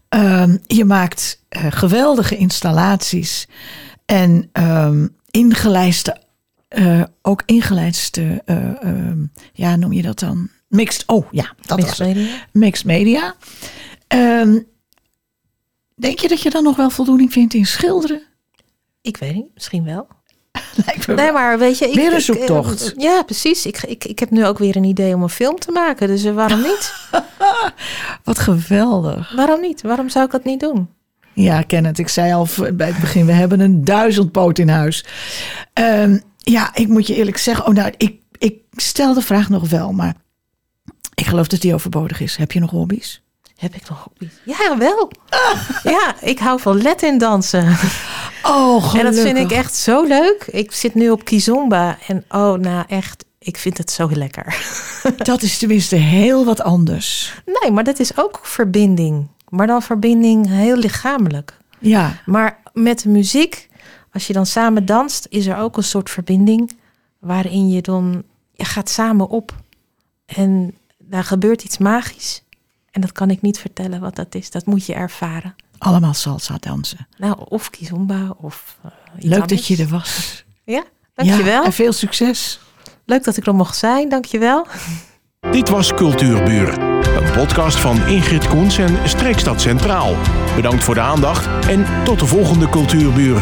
Ehm, 0.09 0.57
je 0.67 0.85
maakt 0.85 1.43
eh, 1.49 1.65
geweldige 1.69 2.37
installaties 2.37 3.47
en 4.05 4.49
ehm, 4.51 5.07
ingelijste, 5.29 6.21
eh, 6.67 7.03
ook 7.21 7.41
ingelijste, 7.45 8.41
eh, 8.45 8.81
ehm, 8.83 9.25
ja, 9.53 9.75
noem 9.75 9.93
je 9.93 10.01
dat 10.01 10.19
dan? 10.19 10.49
Mixed, 10.67 11.03
oh 11.07 11.25
ja, 11.31 11.53
dat 11.65 11.79
was 11.79 11.85
Mixed 11.97 11.97
het. 12.07 12.15
media. 12.15 12.35
Mixed 12.51 12.85
media. 12.85 13.35
Ehm, 14.07 14.59
denk 15.95 16.19
je 16.19 16.27
dat 16.27 16.41
je 16.41 16.49
dan 16.49 16.63
nog 16.63 16.75
wel 16.75 16.89
voldoening 16.89 17.31
vindt 17.31 17.53
in 17.53 17.65
schilderen? 17.65 18.21
Ik 19.01 19.17
weet 19.17 19.33
niet, 19.33 19.49
misschien 19.53 19.83
wel. 19.83 20.07
Lijkt 20.85 21.07
me 21.07 21.13
Nee, 21.13 21.25
wel. 21.25 21.33
maar 21.33 21.59
weet 21.59 21.77
je... 21.77 21.87
Ik, 21.87 21.95
Weer 21.95 22.13
een 22.13 22.21
zoektocht. 22.21 22.93
ja, 22.97 23.23
precies. 23.23 23.65
Ik, 23.65 23.83
ik, 23.83 24.05
ik 24.05 24.19
heb 24.19 24.29
nu 24.29 24.45
ook 24.45 24.57
weer 24.57 24.75
een 24.75 24.83
idee 24.83 25.13
om 25.15 25.23
een 25.23 25.29
film 25.29 25.59
te 25.59 25.71
maken. 25.71 26.07
Dus 26.07 26.23
eh, 26.23 26.33
waarom 26.33 26.61
niet? 26.61 26.93
Wat 28.23 28.39
geweldig. 28.39 29.33
waarom 29.35 29.61
niet? 29.61 29.81
Waarom 29.81 30.09
zou 30.09 30.25
ik 30.25 30.31
dat 30.31 30.43
niet 30.43 30.59
doen? 30.59 30.89
Ja, 31.33 31.61
Kenneth, 31.61 31.99
ik 31.99 32.07
zei 32.07 32.33
al 32.33 32.47
bij 32.73 32.87
het 32.87 32.99
begin, 32.99 33.25
we 33.25 33.31
hebben 33.31 33.59
een 33.59 33.83
duizendpoot 33.85 34.57
in 34.59 34.69
huis. 34.69 35.05
Ehm, 35.73 36.17
ja, 36.51 36.75
ik 36.75 36.87
moet 36.87 37.07
je 37.07 37.15
eerlijk 37.15 37.37
zeggen, 37.37 37.67
oh 37.67 37.73
nou, 37.73 37.93
ik, 37.97 38.19
ik 38.37 38.59
stel 38.71 39.13
de 39.13 39.21
vraag 39.21 39.49
nog 39.49 39.69
wel, 39.69 39.91
maar 39.91 40.15
ik 41.15 41.25
geloof 41.25 41.47
dat 41.47 41.61
die 41.61 41.73
overbodig 41.73 42.19
is. 42.19 42.35
Heb 42.35 42.51
je 42.51 42.59
nog 42.59 42.71
hobby's? 42.71 43.21
Heb 43.55 43.75
ik 43.75 43.89
nog 43.89 44.03
hobby's? 44.03 44.33
Ja, 44.43 44.77
wel. 44.77 45.11
Ja, 45.95 46.15
ik 46.21 46.39
hou 46.39 46.59
van 46.59 46.81
Latin 46.81 47.17
dansen. 47.17 47.75
Oh, 48.47 48.83
gelukkig. 48.83 48.99
En 48.99 49.05
dat 49.05 49.15
vind 49.15 49.51
ik 49.51 49.57
echt 49.57 49.75
zo 49.75 50.03
leuk. 50.03 50.47
Ik 50.51 50.71
zit 50.71 50.93
nu 50.93 51.09
op 51.09 51.25
Kizomba 51.25 51.97
en 52.07 52.25
oh, 52.29 52.53
nou 52.53 52.85
echt, 52.87 53.25
ik 53.39 53.57
vind 53.57 53.77
het 53.77 53.91
zo 53.91 54.09
lekker. 54.11 54.57
Dat 55.17 55.41
is 55.41 55.57
tenminste 55.57 55.95
heel 55.95 56.45
wat 56.45 56.61
anders. 56.61 57.33
Nee, 57.45 57.71
maar 57.71 57.83
dat 57.83 57.99
is 57.99 58.17
ook 58.17 58.39
verbinding. 58.43 59.27
Maar 59.49 59.67
dan 59.67 59.81
verbinding 59.81 60.47
heel 60.47 60.75
lichamelijk. 60.75 61.57
Ja, 61.79 62.21
Maar 62.25 62.59
met 62.73 62.99
de 63.01 63.09
muziek, 63.09 63.69
als 64.15 64.27
je 64.27 64.33
dan 64.33 64.45
samen 64.45 64.85
danst, 64.85 65.27
is 65.29 65.45
er 65.45 65.57
ook 65.57 65.77
een 65.77 65.83
soort 65.83 66.09
verbinding 66.09 66.77
waarin 67.19 67.69
je 67.69 67.81
dan 67.81 68.23
je 68.53 68.65
gaat 68.65 68.89
samen 68.89 69.29
op. 69.29 69.55
En 70.25 70.75
daar 70.97 71.23
gebeurt 71.23 71.63
iets 71.63 71.77
magisch. 71.77 72.43
En 72.91 73.01
dat 73.01 73.11
kan 73.11 73.29
ik 73.29 73.41
niet 73.41 73.59
vertellen 73.59 73.99
wat 73.99 74.15
dat 74.15 74.35
is. 74.35 74.51
Dat 74.51 74.65
moet 74.65 74.85
je 74.85 74.93
ervaren. 74.93 75.55
allemaal 75.77 76.13
salsa 76.13 76.57
dansen. 76.59 77.07
Nou, 77.17 77.35
of 77.49 77.69
kizomba 77.69 78.35
of 78.37 78.77
uh, 78.85 78.91
iets 79.15 79.25
Leuk 79.25 79.41
anders. 79.41 79.67
dat 79.67 79.77
je 79.77 79.83
er 79.83 79.89
was. 79.89 80.43
Ja, 80.63 80.83
dankjewel. 81.13 81.61
Ja, 81.61 81.65
en 81.65 81.73
veel 81.73 81.93
succes. 81.93 82.59
Leuk 83.05 83.23
dat 83.23 83.37
ik 83.37 83.45
er 83.45 83.55
mocht 83.55 83.77
zijn, 83.77 84.09
dankjewel. 84.09 84.67
Dit 85.51 85.69
was 85.69 85.93
Cultuurbuur, 85.93 86.79
een 86.79 87.31
podcast 87.31 87.77
van 87.77 88.07
Ingrid 88.07 88.47
Koens 88.47 88.77
en 88.77 89.09
Streekstad 89.09 89.61
Centraal. 89.61 90.15
Bedankt 90.55 90.83
voor 90.83 90.93
de 90.93 91.01
aandacht 91.01 91.67
en 91.67 91.85
tot 92.03 92.19
de 92.19 92.25
volgende 92.25 92.69
Cultuurbuur. 92.69 93.41